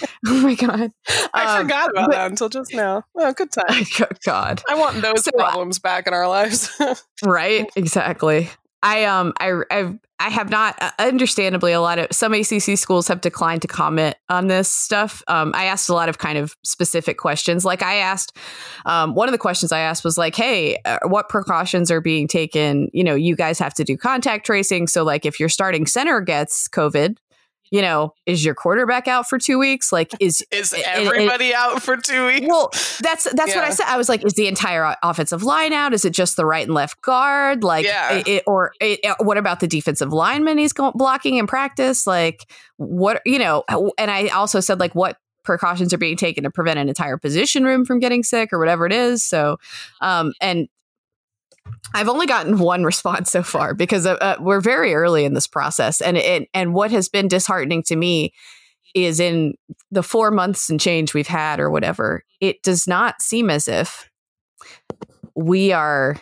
[0.26, 0.90] oh my god.
[1.32, 3.02] I Um, forgot about but- that until just now.
[3.16, 3.84] Oh, good time.
[4.24, 4.62] God.
[4.68, 6.70] I want those So, uh, problems back in our lives.
[7.24, 7.68] Right?
[7.76, 8.50] Exactly.
[8.84, 13.08] I um I I've, I have not uh, understandably a lot of some ACC schools
[13.08, 15.22] have declined to comment on this stuff.
[15.26, 17.64] Um, I asked a lot of kind of specific questions.
[17.64, 18.36] Like I asked,
[18.86, 22.28] um, one of the questions I asked was like, "Hey, uh, what precautions are being
[22.28, 22.88] taken?
[22.92, 24.86] You know, you guys have to do contact tracing.
[24.86, 27.16] So like, if your starting center gets COVID,
[27.70, 29.92] you know, is your quarterback out for two weeks?
[29.92, 32.46] Like, is is it- it- everybody out for two weeks?
[32.48, 33.86] well, that's that's what I said.
[33.86, 35.92] I was like, is the entire offensive line out?
[35.94, 37.64] Is it just the right and left guard?
[37.64, 38.22] Like, Yeah.
[38.26, 42.06] it, or it, what about the defensive lineman he's go- blocking in practice?
[42.06, 43.64] Like, what you know?
[43.98, 47.64] And I also said like, what precautions are being taken to prevent an entire position
[47.64, 49.22] room from getting sick or whatever it is.
[49.22, 49.58] So,
[50.00, 50.68] um, and
[51.94, 55.46] I've only gotten one response so far because uh, uh, we're very early in this
[55.46, 58.32] process, and and and what has been disheartening to me
[58.94, 59.54] is in
[59.90, 64.08] the four months and change we've had or whatever, it does not seem as if
[65.34, 66.16] we are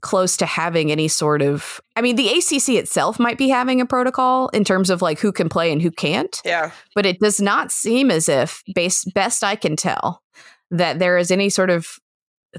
[0.00, 1.80] close to having any sort of.
[1.96, 5.32] I mean, the ACC itself might be having a protocol in terms of like who
[5.32, 6.70] can play and who can't yeah.
[6.94, 10.22] but it does not seem as if base best i can tell
[10.70, 11.98] that there is any sort of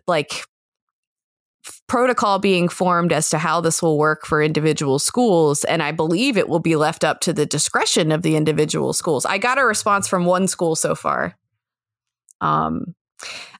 [0.08, 0.45] like
[1.88, 6.38] protocol being formed as to how this will work for individual schools and i believe
[6.38, 9.26] it will be left up to the discretion of the individual schools.
[9.26, 11.38] I got a response from one school so far.
[12.41, 12.95] Um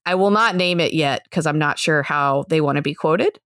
[0.06, 2.94] i will not name it yet because i'm not sure how they want to be
[2.94, 3.40] quoted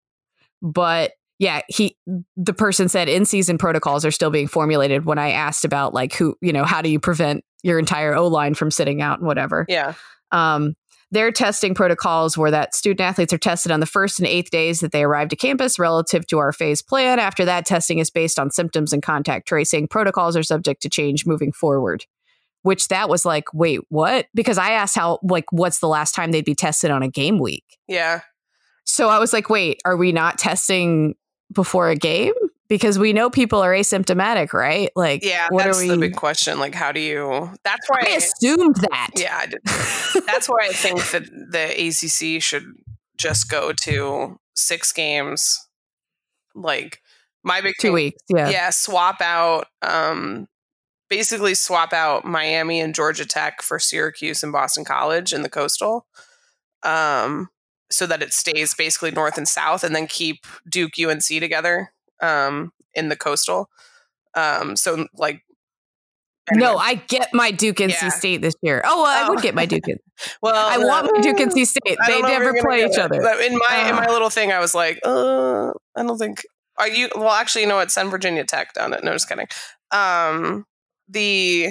[0.63, 1.97] but yeah he
[2.37, 6.15] the person said in season protocols are still being formulated when i asked about like
[6.15, 9.27] who you know how do you prevent your entire o line from sitting out and
[9.27, 9.67] whatever.
[9.69, 9.95] Yeah.
[10.33, 10.75] um,
[11.11, 14.81] their testing protocols were that student athletes are tested on the first and eighth days
[14.81, 17.19] that they arrive to campus relative to our phase plan.
[17.19, 19.89] After that, testing is based on symptoms and contact tracing.
[19.89, 22.05] Protocols are subject to change moving forward,
[22.63, 24.27] which that was like, wait, what?
[24.35, 27.39] Because I asked how, like, what's the last time they'd be tested on a game
[27.39, 27.65] week?
[27.87, 28.21] Yeah.
[28.85, 31.15] So I was like, wait, are we not testing
[31.53, 32.35] before a game?
[32.69, 34.91] Because we know people are asymptomatic, right?
[34.95, 35.89] Like, Yeah, what that's are we?
[35.89, 36.59] the big question.
[36.59, 37.51] Like, how do you?
[37.65, 38.03] That's why.
[38.07, 39.11] I assumed that.
[39.17, 39.61] yeah, I did.
[40.27, 41.65] that's why I think that the
[42.37, 42.65] ACC should
[43.17, 45.67] just go to six games.
[46.55, 47.01] Like
[47.45, 48.23] my big Two thing- weeks.
[48.29, 48.49] Yeah.
[48.51, 50.47] yeah swap out um
[51.09, 56.05] basically swap out miami and georgia tech for syracuse and boston college in the coastal
[56.83, 57.49] um
[57.91, 62.73] so that it stays basically north and south and then keep duke unc together um
[62.95, 63.69] in the coastal
[64.35, 65.43] um so like
[66.51, 66.77] No.
[66.79, 68.09] I get my Duke NC Yeah.
[68.09, 68.81] State this year.
[68.85, 69.31] Oh, well, I Oh.
[69.31, 69.85] would get my Duke.
[70.43, 71.99] Well I want my Duke NC State.
[72.07, 73.21] They don't know if never play each other.
[73.21, 74.01] But in my in Ah.
[74.01, 76.43] my little thing, I was like, uh, I don't think.
[76.79, 77.09] Are you?
[77.15, 77.91] Well, actually, you know what?
[77.91, 79.03] Send Virginia Tech down it.
[79.05, 79.47] No, just kidding.
[79.91, 80.65] Um,
[81.09, 81.71] the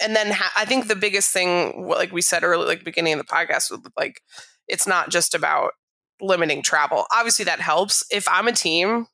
[0.00, 3.18] and then ha- I think the biggest thing, like we said earlier, like beginning of
[3.20, 4.20] the podcast, was like
[4.68, 5.72] it's not just about
[6.20, 7.06] limiting travel.
[7.12, 8.04] Obviously, that helps.
[8.10, 9.06] If I'm a team,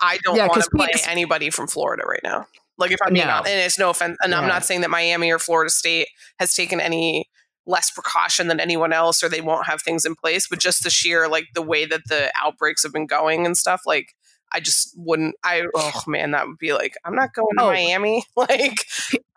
[0.00, 2.46] I don't Yeah, want to play anybody from Florida right now.
[2.78, 3.32] Like if I'm being No.
[3.34, 6.54] honest, and it's no offense, and I'm not saying that Miami or Florida State has
[6.54, 7.28] taken any
[7.66, 10.90] less precaution than anyone else or they won't have things in place but just the
[10.90, 14.14] sheer like the way that the outbreaks have been going and stuff like
[14.52, 17.66] i just wouldn't i oh man that would be like i'm not going to Oh.
[17.66, 18.86] miami like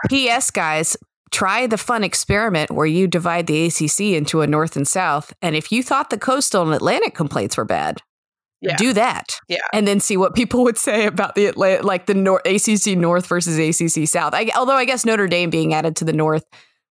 [0.10, 0.52] P.S.
[0.52, 0.96] Guys,
[1.32, 5.56] try the fun experiment where you divide the ACC into a North and South, and
[5.56, 8.02] if you thought the Coastal and Atlantic complaints were bad,
[8.62, 8.76] Yeah.
[8.78, 9.40] do that.
[9.48, 9.60] Yeah.
[9.74, 13.26] and then see what people would say about the Atlantic, like the North ACC North
[13.28, 14.34] versus ACC South.
[14.34, 16.44] I, although I guess Notre Dame being added to the North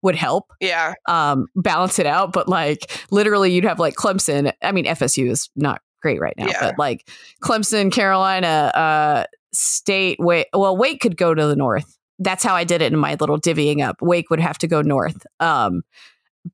[0.04, 4.54] would help yeah um, balance it out, but like literally, you'd have like Clemson.
[4.62, 6.60] I mean, FSU is not great right now, Yeah.
[6.62, 7.10] but like
[7.44, 11.98] Clemson, Carolina, uh, State, wait Well, Wake could go to the North.
[12.20, 13.98] That's how I did it in my little divvying up.
[14.02, 15.26] Wake would have to go north.
[15.40, 15.82] Um,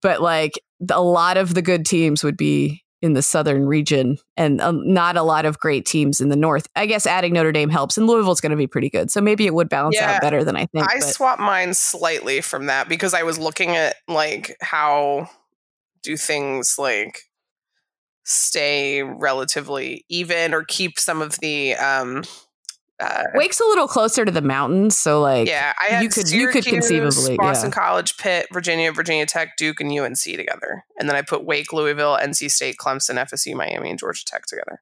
[0.02, 0.54] but like
[0.90, 5.18] a lot of the good teams would be in the southern region and um, not
[5.18, 6.68] a lot of great teams in the north.
[6.74, 9.12] I guess adding Notre Dame helps, and Louisville's going to be pretty good.
[9.12, 10.14] So maybe it would balance Yeah.
[10.14, 10.90] out better than I think.
[10.90, 15.30] i but- swapped mine slightly from that because i was looking at like how
[16.02, 17.24] do things like
[18.24, 22.24] stay relatively even or keep some of the um
[23.00, 26.30] uh, Wake's a little closer to the mountains, so like yeah, I had you could-
[26.32, 27.76] you could Syracuse, conceivably, Boston yeah.
[27.76, 32.18] College, Pitt, Virginia, Virginia Tech, Duke, and UNC together, and then I put Wake, Louisville,
[32.22, 34.82] NC State, Clemson, FSU, Miami, and Georgia Tech together.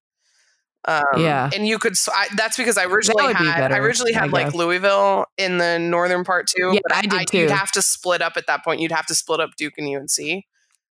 [0.85, 1.49] Um, Yeah.
[1.53, 1.95] and you could.
[1.95, 3.57] So I, that's because I originally be had.
[3.59, 4.53] better, I originally I had like.
[4.55, 6.71] Louisville in the northern part too.
[6.73, 8.81] Yeah, but I did You'd have to split up at that point.
[8.81, 10.45] You'd have to split up Duke and UNC,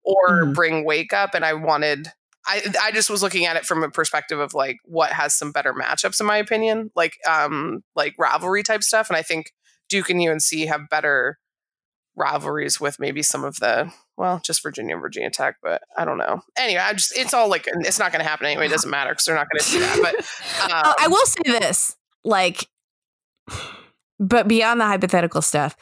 [0.05, 0.53] or Mhm.
[0.55, 1.33] bring Wake up.
[1.35, 2.13] And I wanted.
[2.45, 5.51] I, I just was looking at it from a perspective of like what has some
[5.51, 9.53] better matchups in my opinion, like um like rivalry type stuff, and I think
[9.89, 11.39] Duke and UNC have better
[12.15, 16.17] rivalries with maybe some of the well, just Virginia and Virginia Tech, but I don't
[16.19, 16.41] know.
[16.57, 18.67] Anyway, I just it's all like it's not going to happen anyway.
[18.67, 19.99] It doesn't matter because they're not going to do that.
[20.01, 20.15] But
[20.71, 22.67] um, Uh, I will say this, like,
[24.19, 25.75] but beyond the hypothetical stuff,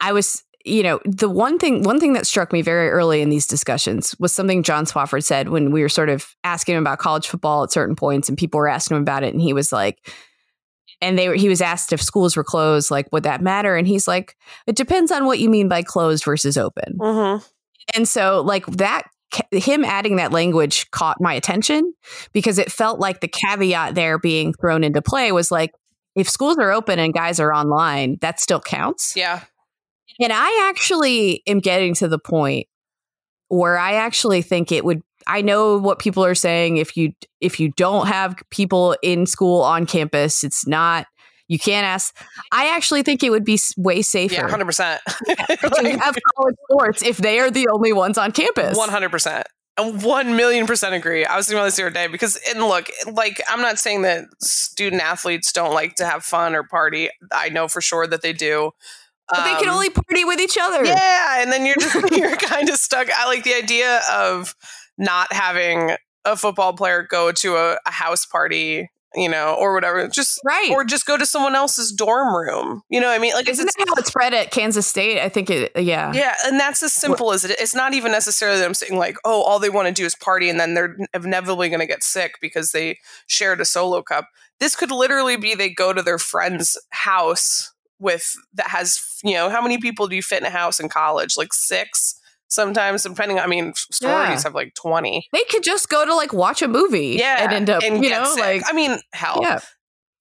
[0.00, 3.30] I was, you know, the one thing, one thing that struck me very early in
[3.30, 6.98] these discussions was something John Swofford said when we were sort of asking him about
[6.98, 9.72] college football at certain points, and people were asking him about it, and he was
[9.72, 9.98] like.
[11.02, 13.76] And they were, he was asked if schools were closed, like, would that matter?
[13.76, 14.34] And he's like,
[14.66, 16.96] it depends on what you mean by closed versus open.
[16.98, 17.44] mhm.
[17.94, 19.02] And so, like that,
[19.50, 21.92] him adding that language caught my attention
[22.32, 25.72] because it felt like the caveat there being thrown into play was like,
[26.14, 29.14] if schools are open and guys are online, that still counts.
[29.16, 29.42] yeah,
[30.20, 32.66] And I actually am getting to the point
[33.48, 35.02] where I actually think it would.
[35.26, 36.76] I know what people are saying.
[36.76, 41.06] If you if you don't have people in school on campus, it's not.
[41.48, 42.16] You can't ask.
[42.50, 47.02] I actually think it would be way safer yeah, hundred percent, to have college sports
[47.02, 48.76] if they are the only ones on campus.
[48.76, 49.46] one hundred percent.
[49.78, 51.24] And one million percent agree.
[51.24, 54.02] I was thinking about this the other day because, and look, like I'm not saying
[54.02, 57.10] that student athletes don't like to have fun or party.
[57.30, 58.72] I know for sure that they do.
[59.28, 60.84] But they can Um, only party with each other.
[60.84, 63.08] Yeah, and then you're just, you're kind of stuck.
[63.16, 64.54] I like the idea of
[64.98, 70.06] not having a football player go to a, a house party, you know, or whatever.
[70.08, 70.70] Just Right.
[70.70, 72.82] or just go to someone else's dorm room.
[72.88, 73.34] You know what I mean?
[73.34, 75.20] Like Isn't it's, that how it's spread at Kansas State?
[75.20, 76.12] I think it, yeah.
[76.12, 77.52] yeah, and that's as simple as it.
[77.58, 80.14] It's not even necessarily that I'm saying like, oh, all they want to do is
[80.14, 84.28] party, and then they're inevitably going to get sick because they shared a solo cup.
[84.58, 89.48] This could literally be they go to their friend's house with that has you know
[89.50, 91.36] how many people do you fit in a house in college?
[91.36, 93.38] Like six sometimes, depending.
[93.38, 94.42] I mean, sororities Yeah.
[94.44, 95.26] have like twenty.
[95.32, 98.24] They could just go to like watch a movie Yeah, and end up, you know,
[98.34, 98.40] sick.
[98.40, 99.58] like, I mean, hell, yeah.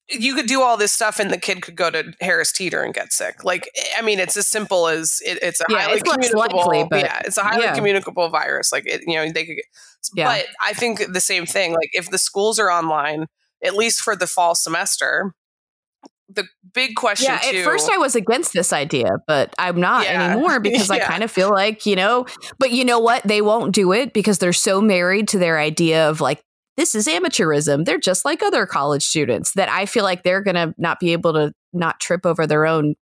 [0.10, 2.94] you could do all this stuff and the kid could go to Harris Teeter and
[2.94, 3.44] get sick.
[3.44, 6.60] Like, eh, I mean, it's as simple as it, it's a Yeah, highly it's communicable.
[6.66, 7.76] likely, but- yeah, it's a highly yeah.
[7.76, 8.72] communicable virus.
[8.72, 9.56] Like, it, you know, they could.
[9.58, 9.66] Get,
[10.16, 10.28] Yeah.
[10.28, 11.74] But I think the same thing.
[11.74, 13.28] Like, if the schools are online,
[13.64, 15.34] at least for the fall semester,
[16.36, 17.32] the big question.
[17.32, 20.32] Yeah, too, at first I was against this idea, but I'm not Yeah.
[20.32, 22.26] anymore because I kind of feel like, you know,
[22.60, 23.24] but you know what?
[23.24, 26.42] They won't do it because they're so married to their idea of like,
[26.78, 27.86] this is amateurism.
[27.86, 31.14] They're just like other college students that I feel like they're going to not be
[31.14, 32.96] able to not trip over their own,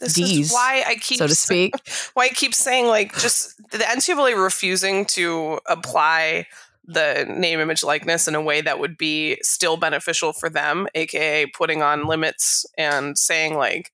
[0.00, 1.74] this D's, is why I keep so to speak.
[2.14, 6.46] why I keep saying like just the NCAA refusing to apply
[6.92, 11.46] the name, image, likeness in a way that would be still beneficial for them, aka
[11.46, 13.92] putting on limits and saying like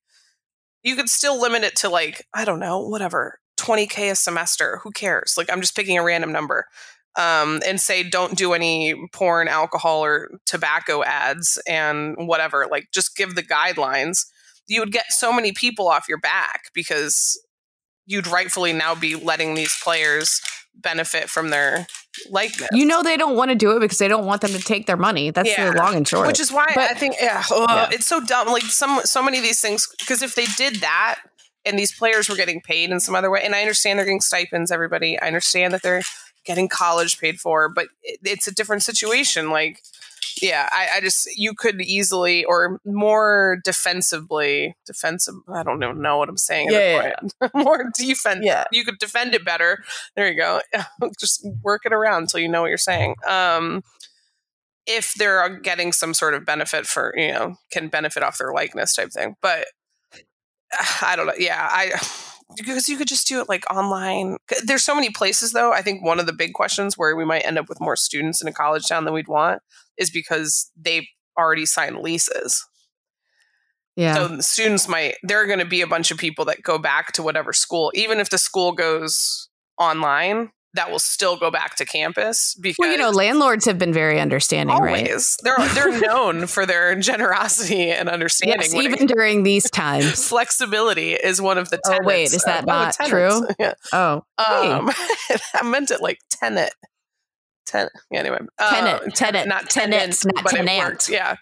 [0.83, 4.79] you could still limit it to like I don't know whatever 20k a semester.
[4.83, 5.35] Who cares?
[5.37, 6.65] Like I'm just picking a random number.
[7.17, 12.67] Um, and say don't do any porn, alcohol, or tobacco ads and whatever.
[12.69, 14.25] Like just give the guidelines.
[14.67, 17.39] You would get so many people off your back because
[18.05, 20.41] you'd rightfully now be letting these players
[20.81, 21.87] benefit from their
[22.29, 22.69] likeness.
[22.71, 24.85] You know, they don't want to do it because they don't want them to take
[24.87, 25.29] their money.
[25.31, 25.71] That's Yeah.
[25.71, 26.27] the long and short.
[26.27, 27.89] which is why But- I think yeah, ugh, Yeah.
[27.91, 28.47] it's so dumb.
[28.47, 31.19] Like some so many of these things because if they did that
[31.65, 34.21] and these players were getting paid in some other way, and I understand they're getting
[34.21, 35.19] stipends, everybody.
[35.19, 36.03] I understand that they're
[36.45, 39.49] getting college paid for, but it, it's a different situation.
[39.51, 39.81] Like,
[40.41, 45.35] yeah, I, I just you could easily or more defensively defensive.
[45.47, 46.69] I don't even know what I'm saying.
[46.71, 48.39] Yeah, this more defense.
[48.43, 48.65] Yeah.
[48.71, 49.83] you could defend it better.
[50.15, 50.61] There you go.
[51.19, 53.15] just work it around until you know what you're saying.
[53.27, 53.83] Um,
[54.87, 58.95] if they're getting some sort of benefit for you know can benefit off their likeness
[58.95, 59.67] type thing but
[61.01, 61.91] i don't know yeah i
[62.55, 66.03] because you could just do it like online there's so many places though i think
[66.03, 68.53] one of the big questions where we might end up with more students in a
[68.53, 69.61] college town than we'd want
[69.97, 72.65] is because they've already signed leases
[73.95, 74.13] yeah.
[74.15, 77.11] so students might there are going to be a bunch of people that go back
[77.13, 81.85] to whatever school even if the school goes online that will still go back to
[81.85, 85.07] campus because well, you know, landlords have been very understanding, right?
[85.07, 85.37] Always.
[85.43, 88.59] They're they're known for their generosity and understanding.
[88.61, 90.27] Yes, it- even during these times.
[90.29, 92.05] flexibility is one of the Oh, tenets.
[92.05, 93.47] wait, is that of- oh, not true?
[93.59, 93.73] Yeah.
[93.91, 94.17] Oh.
[94.37, 94.91] Um,
[95.55, 96.73] I meant it like tenet.
[97.67, 97.89] Ten.
[98.13, 101.09] Anyway, Tenet, Uh, tenet, not tenets, tenant, not but it worked.
[101.09, 101.35] Yeah.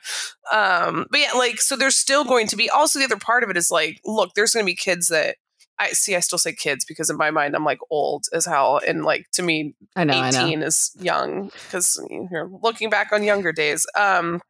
[0.52, 2.70] Um, but yeah, like so, there's still going to be.
[2.70, 5.38] Also, the other part of it is like, look, there's going to be kids that
[5.78, 6.16] I see.
[6.16, 9.28] I still say kids because in my mind, I'm like old as hell, and like
[9.34, 10.46] to me, I know, I know.
[10.46, 13.86] 18 is young because you're looking back on younger days.
[13.96, 14.42] Um,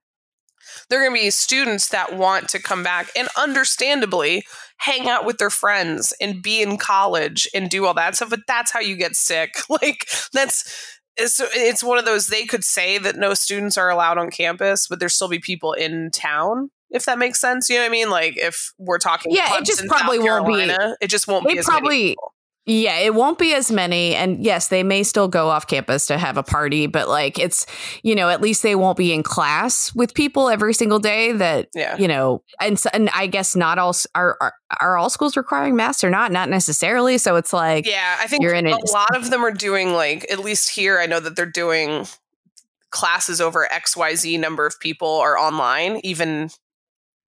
[0.89, 4.43] there are going to be students that want to come back and understandably
[4.77, 8.29] hang out with their friends and be in college and do all that stuff.
[8.29, 9.51] But that's how you get sick.
[9.69, 14.17] Like that's it's, it's one of those they could say that no students are allowed
[14.17, 16.71] on campus, but there still be people in town.
[16.91, 18.09] If that makes sense, you know what I mean.
[18.09, 21.55] Like if we're talking, Yeah, it just probably South won't be- It just won't They
[21.55, 22.15] be probably-.
[22.67, 24.15] Yeah, it won't be as many.
[24.15, 27.67] And yes, they may still go off campus to have a party, but like it's,
[28.01, 31.69] you know, at least they won't be in class with people every single day that,
[31.75, 31.95] Yeah.
[31.97, 36.03] you know, and, and I guess not all, are, are, are all schools requiring masks
[36.03, 36.31] or not?
[36.31, 37.19] Not necessarily.
[37.19, 39.93] So it's like, Yeah, I think you're in a it- lot of them are doing
[39.93, 40.99] like at least here.
[40.99, 42.07] I know that they're doing
[42.89, 46.49] classes over X Y Z number of people are online, even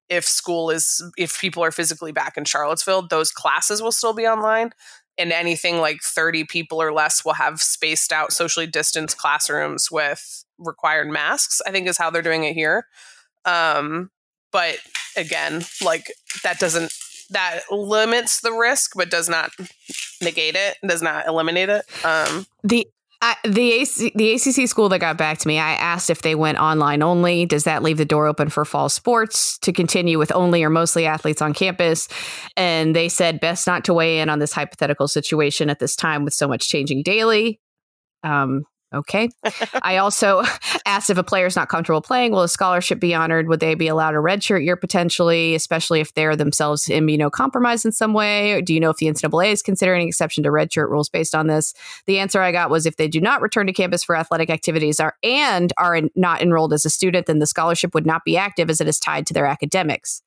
[0.08, 3.08] if school is if people are physically back in Charlottesville.
[3.08, 4.72] Those classes will still be online,
[5.18, 10.46] and anything like thirty people or less will have spaced out, socially distanced classrooms with
[10.58, 11.62] required masks.
[11.66, 12.88] I think is how they're doing it here.
[13.46, 14.12] Um,
[14.52, 14.78] but
[15.16, 16.12] again, like
[16.44, 16.94] that doesn't
[17.30, 19.52] that limits the risk, but does not
[20.22, 21.86] negate it, does not eliminate it.
[22.06, 22.88] Um, the,
[23.44, 26.60] The AC, the ACC school that got back to me, I asked if they went
[26.60, 27.46] online only.
[27.46, 31.06] Does that leave the door open for fall sports to continue with only or mostly
[31.06, 32.08] athletes on campus?
[32.56, 36.24] And they said best not to weigh in on this hypothetical situation at this time
[36.24, 37.60] with so much changing daily.
[38.24, 38.64] Um,
[38.96, 39.30] okay.
[39.82, 40.44] I also
[40.86, 43.48] asked if a player is not comfortable playing, will a scholarship be honored?
[43.48, 48.14] Would they be allowed a redshirt year potentially, especially if they're themselves immunocompromised in some
[48.14, 48.62] way?
[48.62, 51.48] Do you know if the NCAA is considering an exception to redshirt rules based on
[51.48, 51.74] this?
[52.08, 55.00] The answer I got was if they do not return to campus for athletic activities
[55.00, 58.70] are and are not enrolled as a student, then the scholarship would not be active
[58.70, 60.22] as it is tied to their academics.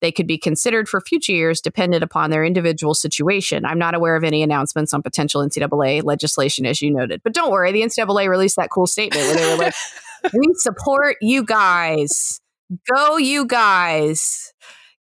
[0.00, 3.64] They could be considered for future years dependent upon their individual situation.
[3.64, 7.22] I'm not aware of any announcements on potential NCAA legislation, as you noted.
[7.22, 9.74] But don't worry, the NCAA released that cool statement where they were like,
[10.32, 12.40] we support you guys.
[12.88, 14.52] Go, you guys.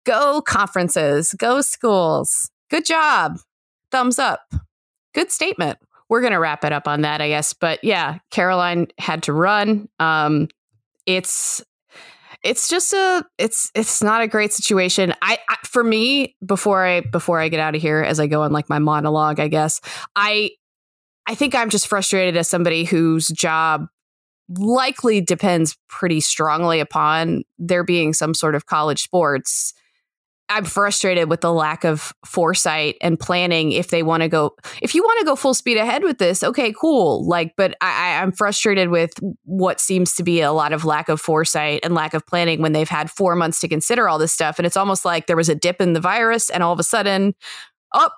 [0.04, 1.34] Go, conferences.
[1.34, 2.50] Go, schools.
[2.70, 3.38] Good job.
[3.90, 4.40] Thumbs up.
[5.14, 5.78] Good statement.
[6.08, 7.52] We're going to wrap it up on that, I guess.
[7.52, 9.88] But yeah, Caroline had to run.
[10.00, 10.48] Um,
[11.06, 11.62] it's
[12.42, 15.14] it's just a it's it's not a great situation.
[15.22, 18.42] I, I for me before I before I get out of here as I go
[18.42, 19.80] on like my monologue, I guess
[20.14, 20.50] I
[21.26, 23.86] I think I'm just frustrated as somebody whose job
[24.56, 29.74] likely depends pretty strongly upon there being some sort of college sports
[30.50, 34.94] I'm frustrated with the lack of foresight and planning if they want to go if
[34.94, 37.26] you want to go full speed ahead with this, okay, cool.
[37.26, 39.12] Like, but I, I'm frustrated with
[39.44, 42.72] what seems to be a lot of lack of foresight and lack of planning when
[42.72, 44.58] they've had four months to consider all this stuff.
[44.58, 46.84] And it's almost like there was a dip in the virus and all of a
[46.84, 47.34] sudden,
[47.94, 48.10] oh,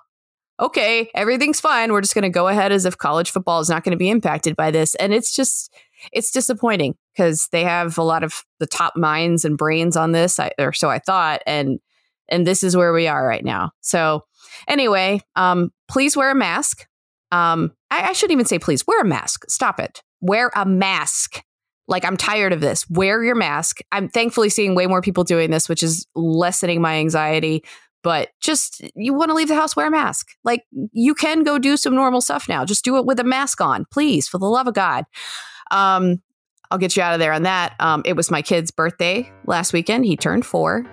[0.61, 1.91] okay, everything's fine.
[1.91, 4.09] We're just going to go ahead as if college football is not going to be
[4.09, 4.95] impacted by this.
[4.95, 5.73] And it's just,
[6.11, 10.39] it's disappointing because they have a lot of the top minds and brains on this,
[10.59, 11.41] or so I thought.
[11.45, 11.79] And
[12.31, 13.71] and this is where we are right now.
[13.81, 14.23] So,
[14.67, 16.87] anyway, um, please wear a mask.
[17.31, 19.45] Um, I, I shouldn't even say please wear a mask.
[19.49, 20.01] Stop it.
[20.21, 21.43] Wear a mask.
[21.87, 22.89] Like I'm tired of this.
[22.89, 23.79] Wear your mask.
[23.91, 27.63] I'm thankfully seeing way more people doing this, which is lessening my anxiety.
[28.03, 30.29] But just you want to leave the house, wear a mask.
[30.43, 32.65] Like you can go do some normal stuff now.
[32.65, 35.05] Just do it with a mask on, please, for the love of God.
[35.69, 36.21] Um,
[36.71, 37.75] I'll get you out of there on that.
[37.79, 40.05] Um, it was my kid's birthday last weekend.
[40.05, 40.85] He turned four.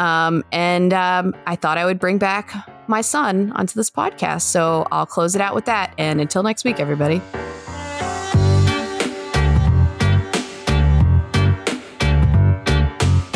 [0.00, 2.54] Um, and um, I thought I would bring back
[2.88, 4.42] my son onto this podcast.
[4.42, 5.92] So I'll close it out with that.
[5.98, 7.20] And until next week, everybody.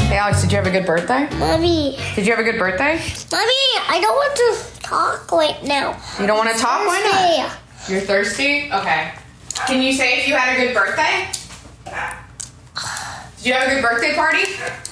[0.09, 1.29] Hey, Alex, did you have a good birthday?
[1.39, 1.99] Mommy.
[2.15, 2.95] Did you have a good birthday?
[3.31, 6.01] Mommy, I don't want to talk right now.
[6.19, 6.87] You don't want to talk?
[6.87, 7.91] Why not?
[7.91, 8.71] You're thirsty?
[8.73, 9.13] Okay.
[9.67, 11.29] Can you say if you had a good birthday?
[13.37, 14.45] Did you have a good birthday party?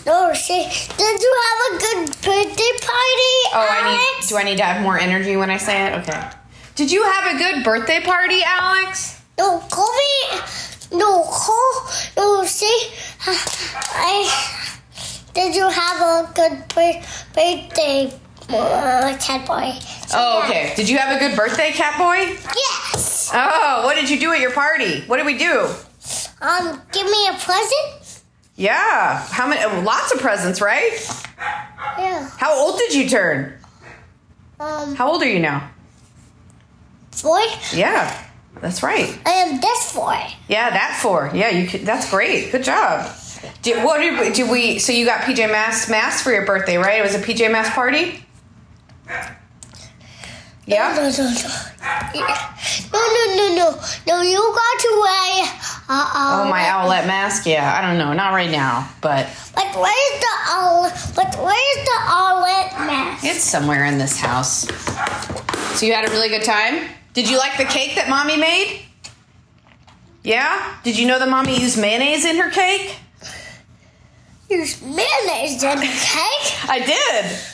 [0.05, 0.55] No, she.
[0.97, 3.37] Did you have a good birthday party?
[3.55, 4.29] Oh, I need.
[4.29, 5.99] Do I need to have more energy when I say it?
[6.01, 6.31] Okay.
[6.75, 9.23] Did you have a good birthday party, Alex?
[9.39, 10.41] No, me.
[10.93, 11.91] No, call.
[12.17, 12.91] No, see.
[13.27, 14.59] I.
[15.35, 18.13] Did you have a good birthday,
[18.51, 19.81] uh, Catboy?
[20.09, 20.69] So, oh, okay.
[20.69, 20.75] Yeah.
[20.75, 22.35] Did you have a good birthday, Catboy?
[22.55, 23.31] Yes.
[23.33, 25.03] Oh, what did you do at your party?
[25.03, 25.69] What did we do?
[26.43, 28.02] Um, give me a present.
[28.57, 29.19] Yeah.
[29.29, 29.83] How many?
[29.83, 30.93] Lots of presents, right?
[31.99, 32.29] Yeah.
[32.39, 33.59] How old did you turn?
[34.61, 34.95] Um.
[34.95, 35.71] How old are you now?
[37.11, 37.41] Four.
[37.73, 38.27] Yeah,
[38.61, 39.19] that's right.
[39.27, 40.15] I am this four.
[40.49, 41.31] Yeah, that four.
[41.35, 41.69] Yeah, you.
[41.69, 42.51] Could, that's great.
[42.53, 43.11] Good job.
[43.63, 44.79] Did, what did, did we?
[44.79, 46.99] So you got PJ Masks mask for your birthday, right?
[46.99, 48.25] It was a PJ Masks party.
[50.67, 50.95] Yeah.
[50.95, 51.73] No, no, no, no.
[52.93, 53.81] No, no, no, no.
[54.07, 55.45] No, you got to wear.
[55.89, 57.47] Uh, oh, my Owlette mask.
[57.47, 59.27] Yeah, I don't know, not right now, but.
[59.55, 61.17] But where's the Owlette?
[61.17, 63.25] But where's the Owlette mask?
[63.25, 64.69] It's somewhere in this house.
[65.79, 66.89] So you had a really good time.
[67.13, 68.83] Did you like the cake that mommy made?
[70.23, 70.77] Yeah.
[70.85, 72.97] Did you know that mommy used mayonnaise in her cake?
[74.49, 76.69] Used mayonnaise in the cake?
[76.69, 77.52] I did.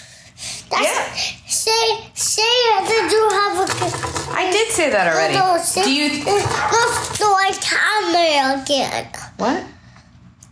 [0.70, 1.14] That's yeah.
[1.46, 2.42] Say, say,
[2.86, 4.32] did you have a?
[4.36, 5.34] I did say that already.
[5.34, 6.08] No, say, Do you?
[6.10, 9.08] Th- no, I Connor again.
[9.38, 9.64] What?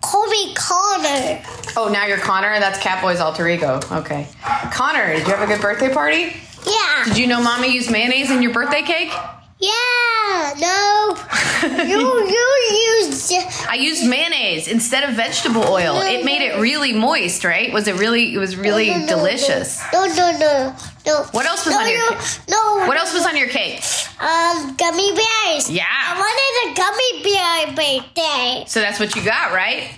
[0.00, 1.42] Call me Connor.
[1.76, 2.58] Oh, now you're Connor.
[2.60, 3.80] That's Catboy's alter ego.
[3.92, 4.26] Okay,
[4.72, 5.06] Connor.
[5.14, 6.32] Did you have a good birthday party?
[6.66, 7.04] Yeah.
[7.04, 9.12] Did you know Mommy used mayonnaise in your birthday cake?
[9.59, 11.16] Yeah, no.
[11.86, 13.32] you you used
[13.66, 15.94] I used mayonnaise instead of vegetable oil.
[15.94, 16.59] No, it made no.
[16.59, 17.72] it really moist, right?
[17.72, 19.82] Was it really it was really no, delicious.
[19.92, 20.76] No, no, no.
[21.07, 21.24] No.
[21.30, 22.11] What else was on your?
[22.50, 22.86] No.
[22.86, 23.82] What else was on your cake?
[24.20, 25.70] Um gummy bears.
[25.70, 25.84] Yeah.
[25.88, 28.64] I wanted a gummy bear birthday.
[28.66, 29.90] So that's what you got, right?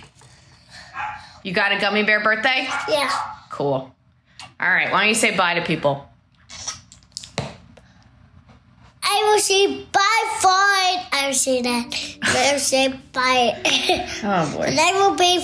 [1.43, 2.67] You got a gummy bear birthday?
[2.87, 3.09] Yeah.
[3.49, 3.93] Cool.
[4.61, 6.08] All right, why don't you say bye to people?
[9.11, 10.99] I will say bye fine.
[11.11, 11.85] I will say that.
[12.21, 13.57] I will say bye.
[14.23, 14.63] oh boy.
[14.69, 15.39] And I will be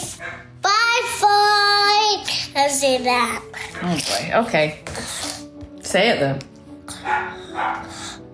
[0.61, 2.21] bye fine.
[2.55, 3.41] I'll say that.
[3.81, 4.47] Oh boy.
[4.47, 4.79] Okay.
[5.81, 6.39] Say it then.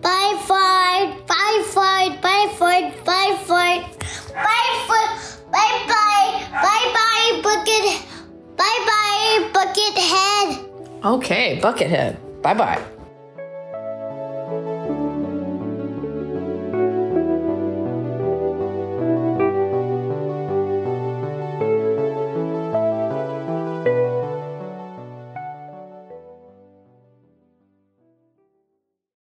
[0.01, 1.09] Bye fine.
[1.27, 2.19] Bye fine.
[2.21, 2.91] Bye fine.
[3.05, 3.81] Bye fine.
[4.35, 5.11] Bye fine.
[5.51, 6.29] Bye bye.
[6.65, 7.41] Bye bye.
[7.43, 7.85] Bucket.
[8.57, 9.49] Bye bye.
[9.53, 10.49] Bucket head.
[11.03, 12.17] Okay, bucket head.
[12.41, 13.00] Bye bye.